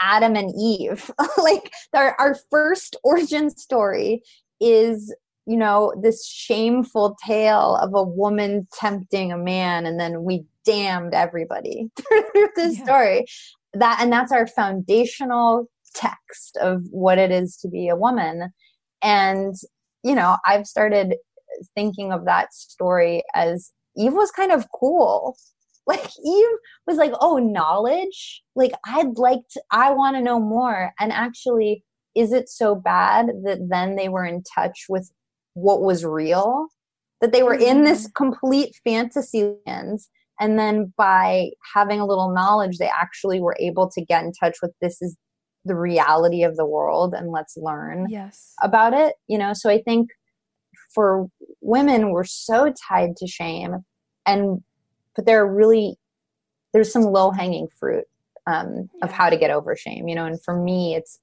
[0.00, 4.22] Adam and Eve, like our, our first origin story
[4.60, 5.14] is
[5.46, 11.14] you know this shameful tale of a woman tempting a man and then we damned
[11.14, 12.84] everybody through this yeah.
[12.84, 13.26] story.
[13.74, 18.52] That and that's our foundational text of what it is to be a woman.
[19.02, 19.54] And
[20.02, 21.16] you know i've started
[21.74, 25.36] thinking of that story as eve was kind of cool.
[25.86, 26.46] Like eve
[26.86, 28.42] was like oh knowledge?
[28.54, 30.92] Like i'd like to i want to know more.
[31.00, 31.82] And actually
[32.14, 35.10] is it so bad that then they were in touch with
[35.60, 36.68] what was real
[37.20, 37.78] that they were mm-hmm.
[37.78, 40.00] in this complete fantasy land
[40.40, 44.56] and then by having a little knowledge they actually were able to get in touch
[44.62, 45.16] with this is
[45.64, 48.54] the reality of the world and let's learn yes.
[48.62, 50.10] about it you know so i think
[50.94, 51.26] for
[51.60, 53.76] women we're so tied to shame
[54.26, 54.62] and
[55.14, 55.96] but there are really
[56.72, 58.04] there's some low hanging fruit
[58.46, 59.04] um, yeah.
[59.04, 61.20] of how to get over shame you know and for me it's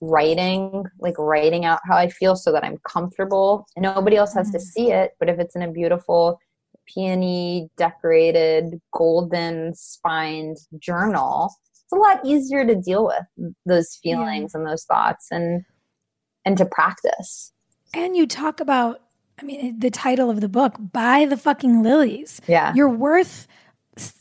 [0.00, 4.48] writing like writing out how i feel so that i'm comfortable and nobody else has
[4.48, 4.52] mm.
[4.52, 6.38] to see it but if it's in a beautiful
[6.86, 14.60] peony decorated golden spined journal it's a lot easier to deal with those feelings yeah.
[14.60, 15.62] and those thoughts and
[16.44, 17.52] and to practice
[17.92, 19.02] and you talk about
[19.38, 23.46] i mean the title of the book buy the fucking lilies yeah you're worth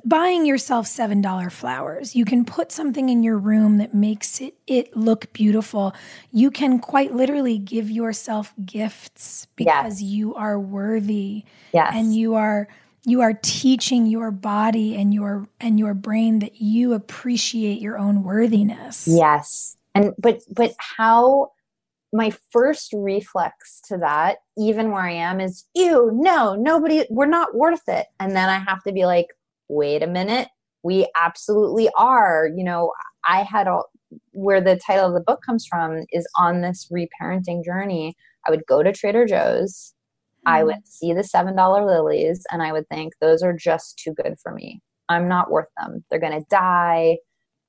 [0.05, 2.15] buying yourself $7 flowers.
[2.15, 5.93] You can put something in your room that makes it, it look beautiful.
[6.31, 10.09] You can quite literally give yourself gifts because yes.
[10.09, 11.43] you are worthy.
[11.73, 11.91] Yes.
[11.95, 12.67] And you are
[13.05, 18.23] you are teaching your body and your and your brain that you appreciate your own
[18.23, 19.07] worthiness.
[19.07, 19.77] Yes.
[19.95, 21.51] And but but how
[22.11, 27.55] my first reflex to that, even where I am, is ew, no, nobody, we're not
[27.55, 28.07] worth it.
[28.19, 29.27] And then I have to be like,
[29.69, 30.49] wait a minute,
[30.83, 32.49] we absolutely are.
[32.55, 32.91] You know,
[33.27, 33.85] I had all
[34.31, 38.15] where the title of the book comes from is on this reparenting journey.
[38.47, 39.93] I would go to Trader Joe's,
[40.47, 40.53] mm-hmm.
[40.55, 44.35] I would see the $7 lilies, and I would think, those are just too good
[44.41, 44.81] for me.
[45.09, 46.03] I'm not worth them.
[46.09, 47.17] They're going to die.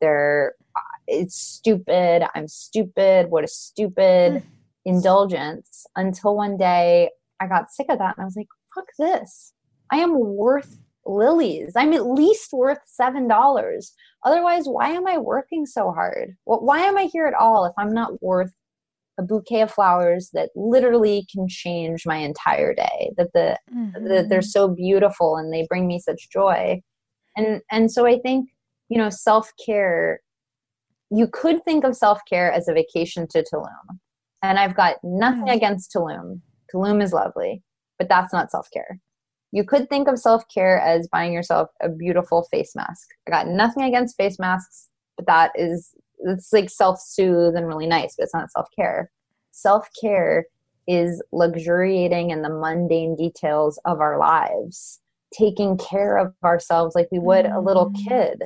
[0.01, 2.26] They're, uh, it's stupid.
[2.34, 3.30] I'm stupid.
[3.30, 4.42] What a stupid mm.
[4.84, 5.86] indulgence.
[5.96, 9.53] Until one day I got sick of that and I was like, fuck this.
[9.90, 11.72] I am worth lilies.
[11.76, 13.90] I'm at least worth $7.
[14.24, 16.36] Otherwise, why am I working so hard?
[16.46, 18.53] Well, why am I here at all if I'm not worth
[19.18, 23.12] a bouquet of flowers that literally can change my entire day?
[23.16, 24.09] That the mm-hmm.
[24.09, 26.80] that they're so beautiful and they bring me such joy.
[27.36, 28.51] And and so I think,
[28.88, 30.20] you know, self-care
[31.12, 33.98] you could think of self-care as a vacation to Tulum.
[34.42, 35.57] And I've got nothing mm.
[35.57, 36.40] against Tulum.
[36.72, 37.62] Tulum is lovely,
[37.98, 39.01] but that's not self-care
[39.53, 43.09] you could think of self care as buying yourself a beautiful face mask.
[43.26, 47.86] I got nothing against face masks, but that is, it's like self soothe and really
[47.86, 49.11] nice, but it's not self care.
[49.51, 50.46] Self care
[50.86, 55.01] is luxuriating in the mundane details of our lives,
[55.32, 57.57] taking care of ourselves like we would mm-hmm.
[57.57, 58.09] a little mm.
[58.09, 58.42] kid,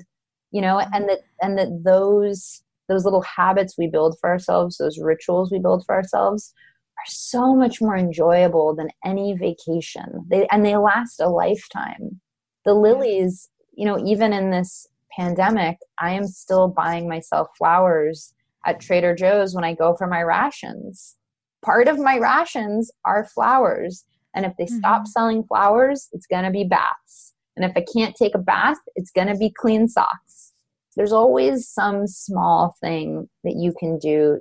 [0.51, 4.99] you know, and that, and that those, those little habits we build for ourselves, those
[4.99, 6.53] rituals we build for ourselves
[6.99, 10.27] are so much more enjoyable than any vacation.
[10.29, 12.21] They, and they last a lifetime.
[12.65, 14.87] The lilies, you know, even in this
[15.17, 18.33] pandemic, I am still buying myself flowers
[18.67, 21.17] at Trader Joe's when I go for my rations.
[21.65, 24.05] Part of my rations are flowers.
[24.35, 24.79] And if they mm-hmm.
[24.79, 27.35] stop selling flowers, it's going to be baths.
[27.57, 30.53] And if I can't take a bath, it's going to be clean socks.
[30.97, 34.41] There's always some small thing that you can do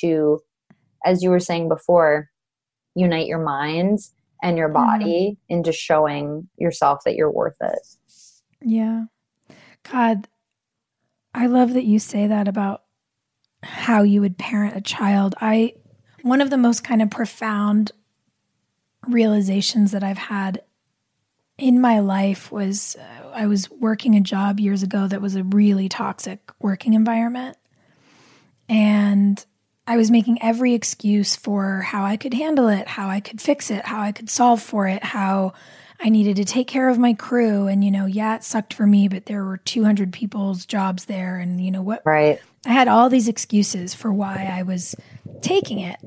[0.00, 0.40] to
[1.06, 2.28] as you were saying before,
[2.94, 4.00] unite your mind
[4.42, 4.98] and your mm-hmm.
[4.98, 5.54] body mm-hmm.
[5.54, 7.78] into showing yourself that you're worth it.
[8.60, 9.04] Yeah.
[9.90, 10.28] God,
[11.32, 12.82] I love that you say that about
[13.62, 15.34] how you would parent a child.
[15.40, 15.74] I
[16.22, 17.92] one of the most kind of profound
[19.06, 20.62] realizations that I've had
[21.56, 25.44] in my life was uh, I was working a job years ago that was a
[25.44, 27.56] really toxic working environment.
[28.68, 29.44] And
[29.86, 33.70] I was making every excuse for how I could handle it, how I could fix
[33.70, 35.52] it, how I could solve for it, how
[36.00, 37.68] I needed to take care of my crew.
[37.68, 41.38] And, you know, yeah, it sucked for me, but there were 200 people's jobs there.
[41.38, 42.02] And, you know what?
[42.04, 42.40] Right.
[42.66, 44.96] I had all these excuses for why I was
[45.40, 45.98] taking it.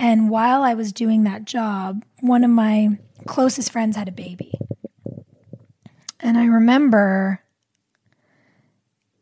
[0.00, 4.52] And while I was doing that job, one of my closest friends had a baby.
[6.18, 7.40] And I remember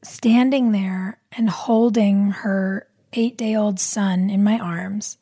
[0.03, 5.17] standing there and holding her eight day old son in my arms.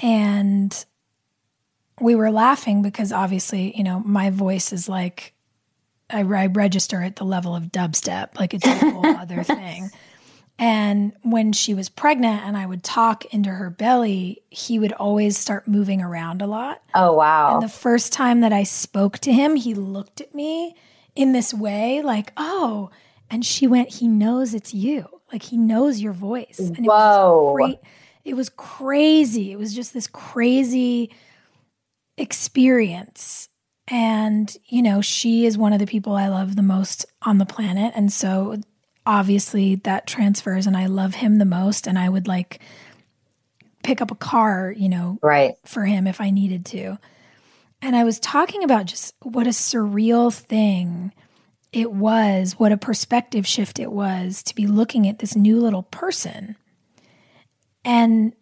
[0.00, 0.84] And
[2.00, 5.34] we were laughing because obviously, you know, my voice is like,
[6.10, 9.90] I, I register at the level of dubstep, like it's a whole other thing.
[10.60, 15.38] And when she was pregnant and I would talk into her belly, he would always
[15.38, 16.82] start moving around a lot.
[16.94, 17.54] Oh, wow.
[17.54, 20.74] And the first time that I spoke to him, he looked at me
[21.14, 22.90] in this way, like, oh,
[23.30, 25.17] and she went, he knows it's you.
[25.32, 26.58] Like he knows your voice.
[26.58, 27.56] And Whoa.
[27.56, 27.90] It was, cra-
[28.24, 29.52] it was crazy.
[29.52, 31.10] It was just this crazy
[32.16, 33.48] experience.
[33.88, 37.46] And, you know, she is one of the people I love the most on the
[37.46, 37.92] planet.
[37.96, 38.60] And so
[39.06, 41.86] obviously that transfers and I love him the most.
[41.86, 42.60] And I would like
[43.82, 46.98] pick up a car, you know, right for him if I needed to.
[47.80, 51.12] And I was talking about just what a surreal thing
[51.78, 55.84] it was, what a perspective shift it was to be looking at this new little
[55.84, 56.56] person
[57.84, 58.34] and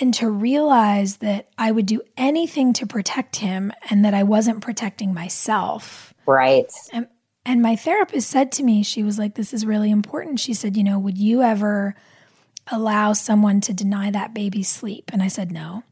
[0.00, 4.60] and to realize that I would do anything to protect him and that I wasn't
[4.60, 6.14] protecting myself.
[6.26, 6.70] Right.
[6.92, 7.08] And,
[7.44, 10.40] and my therapist said to me, she was like, This is really important.
[10.40, 11.94] She said, You know, would you ever
[12.70, 15.10] allow someone to deny that baby sleep?
[15.12, 15.82] And I said, No.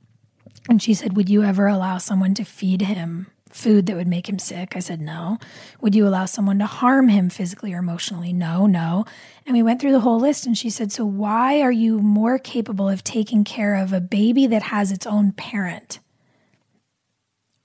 [0.69, 4.29] And she said, Would you ever allow someone to feed him food that would make
[4.29, 4.77] him sick?
[4.77, 5.39] I said, no.
[5.81, 8.33] Would you allow someone to harm him physically or emotionally?
[8.33, 9.05] No, no.
[9.47, 12.39] And we went through the whole list and she said, so why are you more
[12.39, 15.99] capable of taking care of a baby that has its own parent?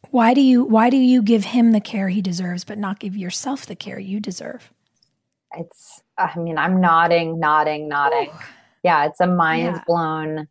[0.10, 3.16] Why do you why do you give him the care he deserves but not give
[3.16, 4.72] yourself the care you deserve?
[5.58, 8.32] It's I mean, I'm nodding, nodding, nodding.
[8.84, 9.84] Yeah, it's a mind yeah.
[9.88, 10.48] blown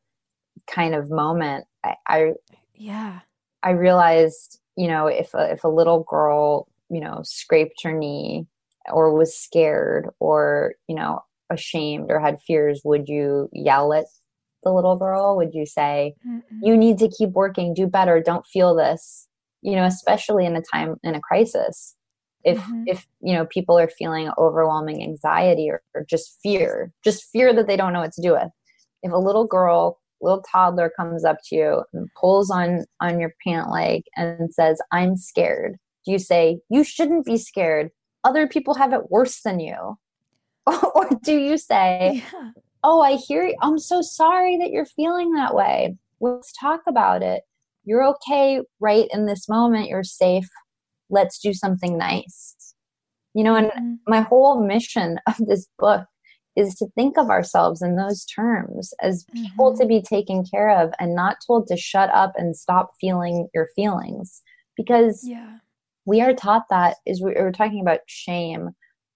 [0.66, 1.66] kind of moment.
[1.84, 2.32] I, I
[2.74, 3.20] yeah.
[3.62, 8.47] I realized you know, if a, if a little girl, you know, scraped her knee
[8.91, 11.20] or was scared or, you know,
[11.51, 14.07] ashamed or had fears, would you yell at
[14.64, 15.37] the little girl?
[15.37, 16.43] Would you say, Mm-mm.
[16.62, 19.28] you need to keep working, do better, don't feel this?
[19.61, 21.95] You know, especially in a time in a crisis.
[22.43, 22.85] if mm-hmm.
[22.87, 27.66] if you know people are feeling overwhelming anxiety or, or just fear just fear that
[27.66, 28.49] they don't know what to do with
[29.03, 33.33] if a little girl little toddler comes up to you and pulls on on your
[33.45, 35.77] pant leg and says i'm scared.
[36.05, 37.91] Do you say you shouldn't be scared.
[38.25, 39.99] Other people have it worse than you.
[40.95, 42.51] Or do you say yeah.
[42.85, 45.97] oh i hear you i'm so sorry that you're feeling that way.
[46.21, 47.43] Let's talk about it.
[47.85, 49.89] You're okay right in this moment.
[49.89, 50.49] You're safe.
[51.09, 52.75] Let's do something nice.
[53.35, 53.95] You know and mm-hmm.
[54.07, 56.05] my whole mission of this book
[56.57, 59.80] is to think of ourselves in those terms as people mm-hmm.
[59.80, 63.68] to be taken care of and not told to shut up and stop feeling your
[63.76, 64.42] feelings
[64.76, 65.59] because yeah.
[66.07, 68.70] we are taught that is we are talking about shame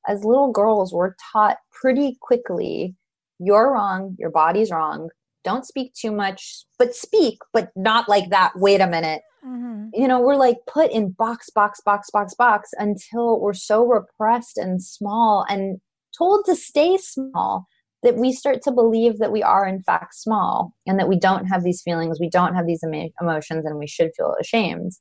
[0.06, 2.94] as little girls we're taught pretty quickly
[3.38, 5.08] you're wrong your body's wrong
[5.42, 9.88] don't speak too much but speak but not like that wait a minute mm-hmm.
[9.92, 14.56] you know we're like put in box box box box box until we're so repressed
[14.56, 15.80] and small and
[16.16, 17.66] told to stay small
[18.02, 21.46] that we start to believe that we are in fact small and that we don't
[21.46, 22.84] have these feelings we don't have these
[23.20, 24.92] emotions and we should feel ashamed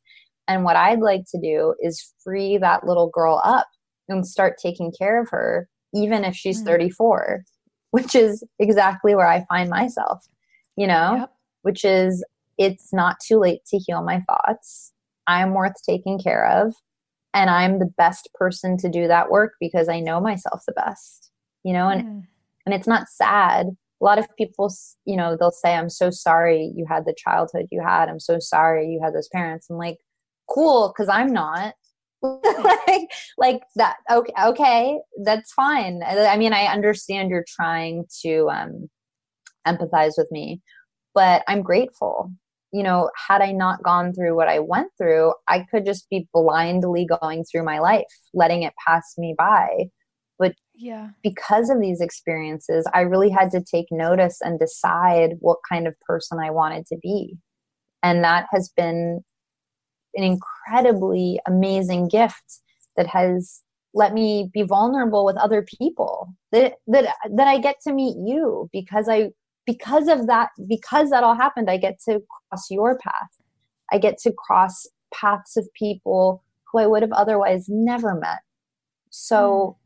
[0.47, 3.68] and what i'd like to do is free that little girl up
[4.09, 6.68] and start taking care of her even if she's mm-hmm.
[6.68, 7.43] 34
[7.91, 10.26] which is exactly where i find myself
[10.76, 11.32] you know yep.
[11.61, 12.26] which is
[12.57, 14.93] it's not too late to heal my thoughts
[15.28, 16.74] i'm worth taking care of
[17.34, 21.31] and i'm the best person to do that work because i know myself the best
[21.63, 22.21] you know and mm.
[22.65, 23.67] and it's not sad.
[24.01, 24.73] A lot of people
[25.05, 28.09] you know they'll say i'm so sorry you had the childhood you had.
[28.09, 29.67] I'm so sorry you had those parents.
[29.69, 29.97] I'm like
[30.49, 31.75] cool because i'm not.
[32.88, 36.01] Like like that okay okay that's fine.
[36.05, 38.89] I mean i understand you're trying to um
[39.67, 40.61] empathize with me
[41.13, 42.31] but i'm grateful
[42.74, 46.28] you know, had I not gone through what I went through, I could just be
[46.34, 49.86] blindly going through my life, letting it pass me by.
[50.39, 55.59] But yeah, because of these experiences, I really had to take notice and decide what
[55.71, 57.38] kind of person I wanted to be.
[58.01, 59.21] And that has been
[60.15, 62.59] an incredibly amazing gift
[62.97, 63.61] that has
[63.93, 68.67] let me be vulnerable with other people that that that I get to meet you
[68.74, 69.30] because I
[69.66, 72.22] because of that because that all happened i get to
[72.53, 73.30] cross your path.
[73.91, 78.39] I get to cross paths of people who i would have otherwise never met.
[79.09, 79.78] So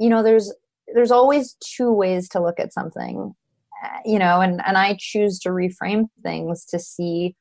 [0.00, 0.04] mm.
[0.04, 0.52] you know there's
[0.94, 3.34] there's always two ways to look at something
[3.82, 7.34] eh, you know and and i choose to reframe things to see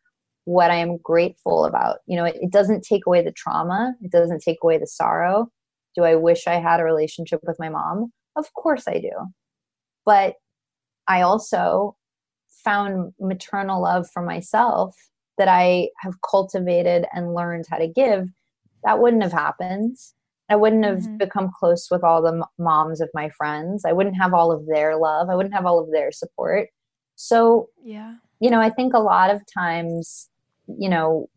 [0.45, 1.99] what i am grateful about.
[2.05, 3.95] You know it, it doesn't take away the trauma.
[4.01, 5.49] It doesn't take away the sorrow.
[5.95, 8.11] Do i wish i had a relationship with my mom?
[8.35, 9.11] Of course i do.
[10.05, 10.35] But
[11.07, 11.95] I also
[12.63, 14.95] found maternal love for myself
[15.37, 18.29] that I have cultivated and learned how to give,
[18.83, 19.97] that wouldn't have happened.
[20.49, 21.17] I wouldn't have mm-hmm.
[21.17, 23.83] become close with all the moms of my friends.
[23.85, 25.29] I wouldn't have all of their love.
[25.29, 26.69] I wouldn't have all of their support.
[27.15, 28.15] So, yeah.
[28.39, 30.29] You know, I think a lot of times,
[30.67, 31.29] you know,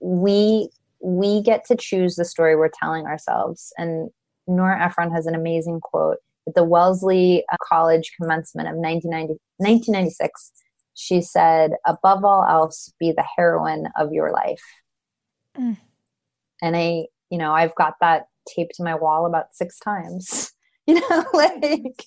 [0.00, 0.70] we
[1.00, 3.72] we get to choose the story we're telling ourselves.
[3.76, 4.10] And
[4.46, 10.52] Nora Ephron has an amazing quote at the Wellesley uh, College commencement of 1990, 1996,
[10.94, 14.62] she said, above all else, be the heroine of your life.
[15.58, 15.76] Mm.
[16.62, 20.50] And I, you know, I've got that taped to my wall about six times.
[20.86, 22.04] You know, like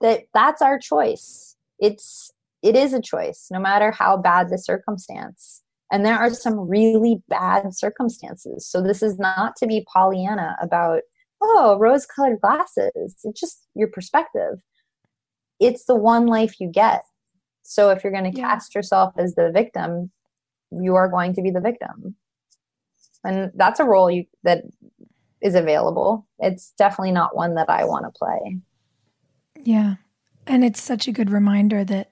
[0.00, 1.56] that that's our choice.
[1.80, 2.30] It's
[2.62, 5.64] it is a choice, no matter how bad the circumstance.
[5.90, 8.64] And there are some really bad circumstances.
[8.64, 11.02] So this is not to be Pollyanna about
[11.42, 13.16] oh, rose colored glasses.
[13.24, 14.62] It's just your perspective.
[15.60, 17.02] It's the one life you get.
[17.62, 18.48] So if you're going to yeah.
[18.48, 20.10] cast yourself as the victim,
[20.70, 22.16] you are going to be the victim.
[23.24, 24.64] And that's a role you that
[25.40, 26.26] is available.
[26.38, 28.58] It's definitely not one that I want to play.
[29.60, 29.96] Yeah.
[30.46, 32.10] And it's such a good reminder that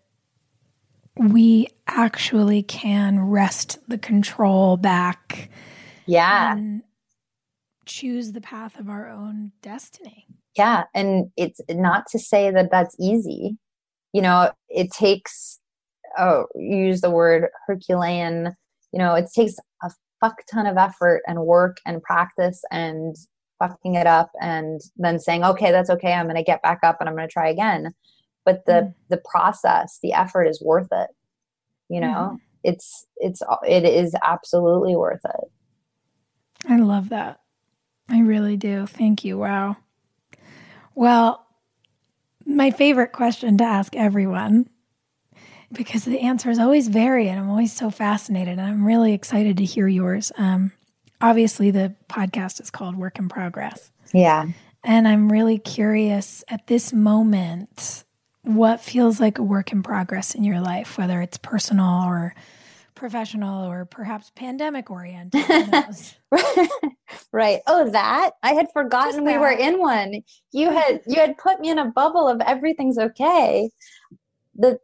[1.17, 5.51] we actually can wrest the control back.
[6.07, 6.53] Yeah.
[6.53, 6.83] And
[7.91, 10.27] choose the path of our own destiny.
[10.57, 10.85] Yeah.
[10.95, 13.59] And it's not to say that that's easy.
[14.12, 15.59] You know, it takes,
[16.17, 18.55] oh, use the word Herculean,
[18.93, 19.91] you know, it takes a
[20.21, 23.17] fuck ton of effort and work and practice and
[23.59, 26.12] fucking it up and then saying, okay, that's okay.
[26.12, 27.93] I'm going to get back up and I'm going to try again.
[28.45, 28.95] But the, mm.
[29.09, 31.11] the process, the effort is worth it.
[31.89, 32.39] You know, mm.
[32.62, 35.51] it's, it's, it is absolutely worth it.
[36.69, 37.41] I love that.
[38.11, 38.87] I really do.
[38.87, 39.39] Thank you.
[39.39, 39.77] Wow.
[40.95, 41.47] Well,
[42.45, 44.69] my favorite question to ask everyone,
[45.73, 49.65] because the answers always vary and I'm always so fascinated and I'm really excited to
[49.65, 50.32] hear yours.
[50.37, 50.73] Um,
[51.20, 53.93] obviously the podcast is called Work in Progress.
[54.12, 54.47] Yeah.
[54.82, 58.05] And I'm really curious at this moment
[58.43, 62.35] what feels like a work in progress in your life, whether it's personal or
[63.01, 65.43] professional or perhaps pandemic oriented.
[67.33, 67.61] right.
[67.67, 70.23] Oh, that I had forgotten we were in one.
[70.53, 73.71] You had you had put me in a bubble of everything's okay.
[74.55, 74.79] The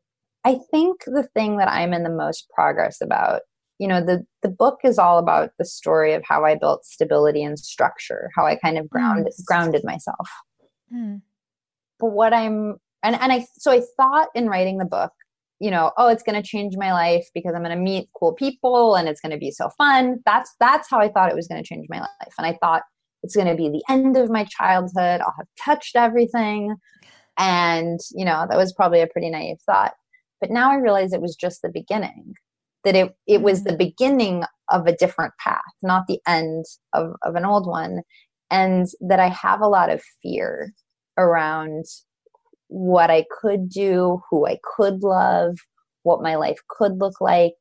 [0.45, 3.43] I think the thing that I'm in the most progress about,
[3.79, 7.45] you know, the the book is all about the story of how I built stability
[7.45, 9.45] and structure, how I kind of grounded mm.
[9.45, 10.29] grounded myself.
[10.93, 11.21] Mm.
[12.01, 15.13] But what I'm and and I so I thought in writing the book,
[15.59, 18.35] you know, oh, it's going to change my life because I'm going to meet cool
[18.35, 20.19] people and it's going to be so fun.
[20.27, 22.35] That's that's how I thought it was going to change my life.
[22.39, 22.83] And I thought
[23.23, 25.21] it's going to be the end of my childhood.
[25.21, 26.77] I'll have touched everything.
[27.39, 29.95] And, you know, that was probably a pretty naive thought.
[30.41, 32.35] But now I realize it was just the beginning.
[32.85, 33.79] That it it was the mm.
[33.79, 38.03] beginning of a different path, not the end of, of an old one.
[38.51, 40.73] And that I have a lot of fear
[41.19, 41.85] around
[42.69, 45.57] what I could do, who I could love,
[46.03, 47.55] what my life could look like.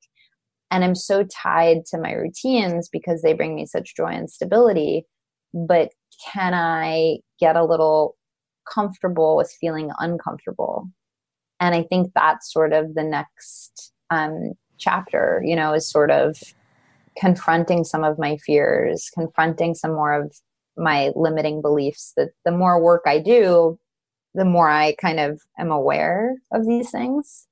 [0.71, 5.05] And I'm so tied to my routines because they bring me such joy and stability.
[5.53, 5.91] But
[6.33, 8.15] can I get a little
[8.71, 10.89] comfortable with feeling uncomfortable?
[11.59, 16.37] And I think that's sort of the next um, chapter, you know, is sort of
[17.17, 20.35] confronting some of my fears, confronting some more of
[20.77, 23.79] my limiting beliefs that the more work I do,
[24.35, 27.47] the more I kind of am aware of these things.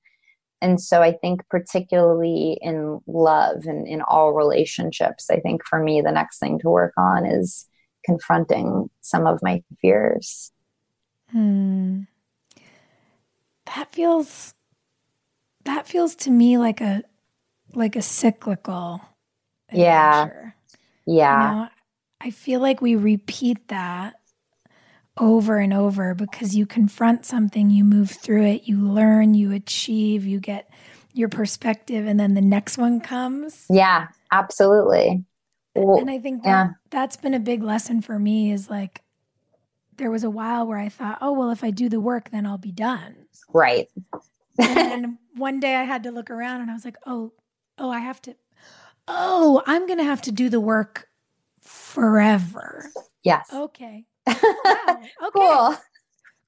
[0.62, 6.02] And so I think, particularly in love and in all relationships, I think for me,
[6.02, 7.68] the next thing to work on is
[8.06, 10.52] confronting some of my fears.
[11.32, 12.02] Hmm.
[13.66, 14.54] That feels
[15.66, 17.04] that feels to me like a
[17.74, 19.02] like a cyclical
[19.72, 20.30] yeah
[21.06, 21.70] yeah you know,
[22.22, 24.16] i feel like we repeat that
[25.18, 30.26] over and over because you confront something, you move through it, you learn, you achieve,
[30.26, 30.70] you get
[31.14, 33.66] your perspective, and then the next one comes.
[33.70, 35.24] Yeah, absolutely.
[35.76, 36.70] Well, and I think that, yeah.
[36.90, 39.02] that's been a big lesson for me is like,
[39.98, 42.46] there was a while where I thought, oh, well, if I do the work, then
[42.46, 43.16] I'll be done.
[43.54, 43.90] Right.
[44.14, 44.22] and
[44.58, 47.34] then one day I had to look around and I was like, oh,
[47.78, 48.36] oh, I have to,
[49.08, 51.10] oh, I'm going to have to do the work
[51.62, 52.90] forever.
[53.24, 53.48] Yes.
[53.54, 54.06] Okay.
[54.28, 55.00] Wow.
[55.24, 55.30] Okay.
[55.34, 55.76] Cool.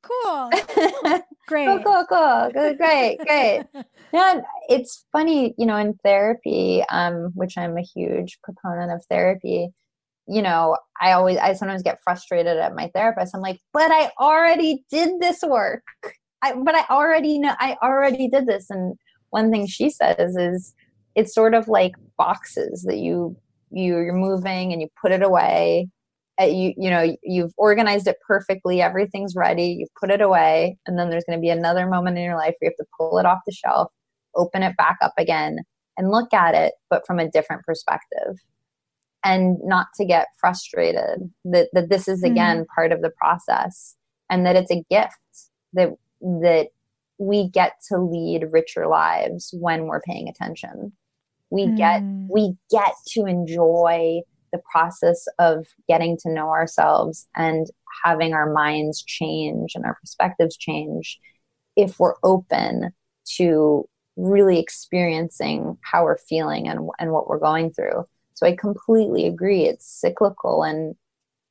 [0.02, 0.52] Cool.
[1.48, 1.68] Great.
[1.68, 2.52] Cool, cool, cool.
[2.54, 3.64] Good, great, great.
[4.14, 9.70] yeah, it's funny, you know, in therapy, um, which I'm a huge proponent of therapy,
[10.28, 13.36] you know, I always I sometimes get frustrated at my therapist.
[13.36, 15.84] I'm like, but I already did this work.
[16.42, 18.70] I but I already know I already did this.
[18.70, 18.96] And
[19.30, 20.74] one thing she says is
[21.16, 23.38] it's sort of like boxes that you
[23.72, 25.90] you you're moving and you put it away
[26.42, 31.10] you you know you've organized it perfectly everything's ready you put it away and then
[31.10, 33.26] there's going to be another moment in your life where you have to pull it
[33.26, 33.92] off the shelf
[34.36, 35.60] open it back up again
[35.98, 38.36] and look at it but from a different perspective
[39.24, 42.68] and not to get frustrated that, that this is again mm.
[42.76, 43.96] part of the process
[44.30, 45.16] and that it's a gift
[45.74, 45.90] that
[46.22, 46.68] that
[47.18, 50.92] we get to lead richer lives when we're paying attention
[51.50, 51.78] we mm.
[51.78, 54.20] get we get to enjoy
[54.52, 57.68] the process of getting to know ourselves and
[58.04, 61.20] having our minds change and our perspectives change
[61.76, 62.92] if we're open
[63.38, 68.06] to really experiencing how we're feeling and, and what we're going through.
[68.34, 69.64] So I completely agree.
[69.64, 70.64] It's cyclical.
[70.64, 70.96] And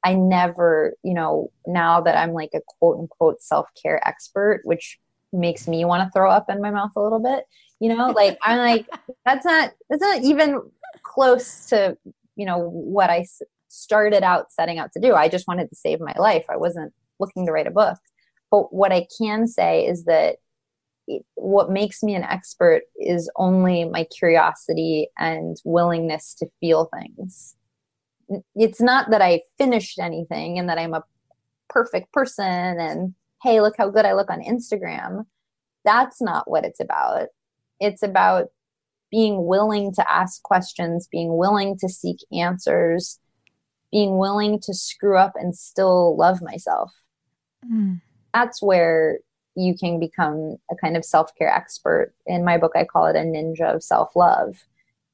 [0.05, 4.99] I never, you know, now that I'm like a quote unquote self care expert, which
[5.33, 7.45] makes me want to throw up in my mouth a little bit,
[7.81, 8.87] you know, like I'm like,
[9.25, 10.61] that's not, that's not even
[11.03, 11.97] close to
[12.37, 13.27] you know what I
[13.69, 15.15] started out setting out to do.
[15.15, 16.45] I just wanted to save my life.
[16.49, 17.99] I wasn't looking to write a book.
[18.51, 20.37] But what I can say is that
[21.35, 27.57] what makes me an expert is only my curiosity and willingness to feel things.
[28.55, 31.05] It's not that I finished anything and that I'm a
[31.69, 35.27] perfect person and hey, look how good I look on Instagram.
[35.85, 37.27] That's not what it's about.
[37.81, 38.47] It's about
[39.15, 43.21] being willing to ask questions, being willing to seek answers,
[43.93, 46.93] being willing to screw up and still love myself.
[47.65, 48.01] Mm.
[48.33, 49.21] That's where
[49.55, 52.13] you can become a kind of self-care expert.
[52.27, 54.57] In my book I call it a ninja of self-love.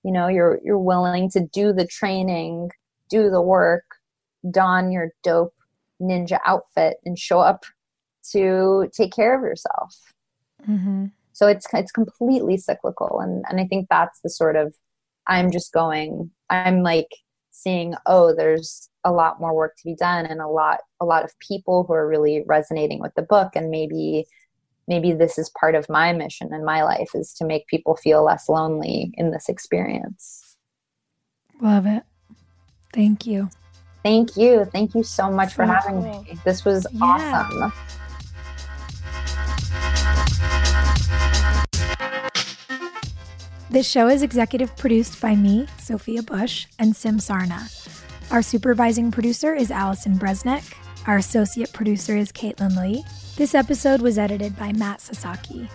[0.02, 2.70] You know, you're you're willing to do the training,
[3.10, 3.84] do the work,
[4.50, 5.52] don your dope
[6.00, 7.64] ninja outfit and show up
[8.32, 10.14] to take care of yourself.
[10.66, 11.06] Mm-hmm.
[11.40, 14.74] So it's it's completely cyclical, and and I think that's the sort of
[15.26, 16.30] I'm just going.
[16.50, 17.08] I'm like
[17.50, 21.24] seeing oh there's a lot more work to be done and a lot a lot
[21.24, 23.52] of people who are really resonating with the book.
[23.54, 24.26] And maybe
[24.86, 28.22] maybe this is part of my mission in my life is to make people feel
[28.22, 30.58] less lonely in this experience.
[31.62, 32.02] Love it.
[32.92, 33.48] Thank you.
[34.02, 34.66] Thank you.
[34.66, 36.38] Thank you so much for having me.
[36.44, 37.00] This was yeah.
[37.02, 37.72] awesome
[43.70, 47.70] This show is executive produced by me, Sophia Bush, and Sim Sarna.
[48.32, 50.74] Our supervising producer is Allison Bresnick.
[51.06, 53.04] Our associate producer is Caitlin Lee.
[53.36, 55.68] This episode was edited by Matt Sasaki.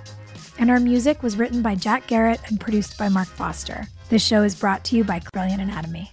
[0.60, 3.88] And our music was written by Jack Garratt and produced by Mark Foster.
[4.10, 6.12] This show is brought to you by Brilliant Anatomy.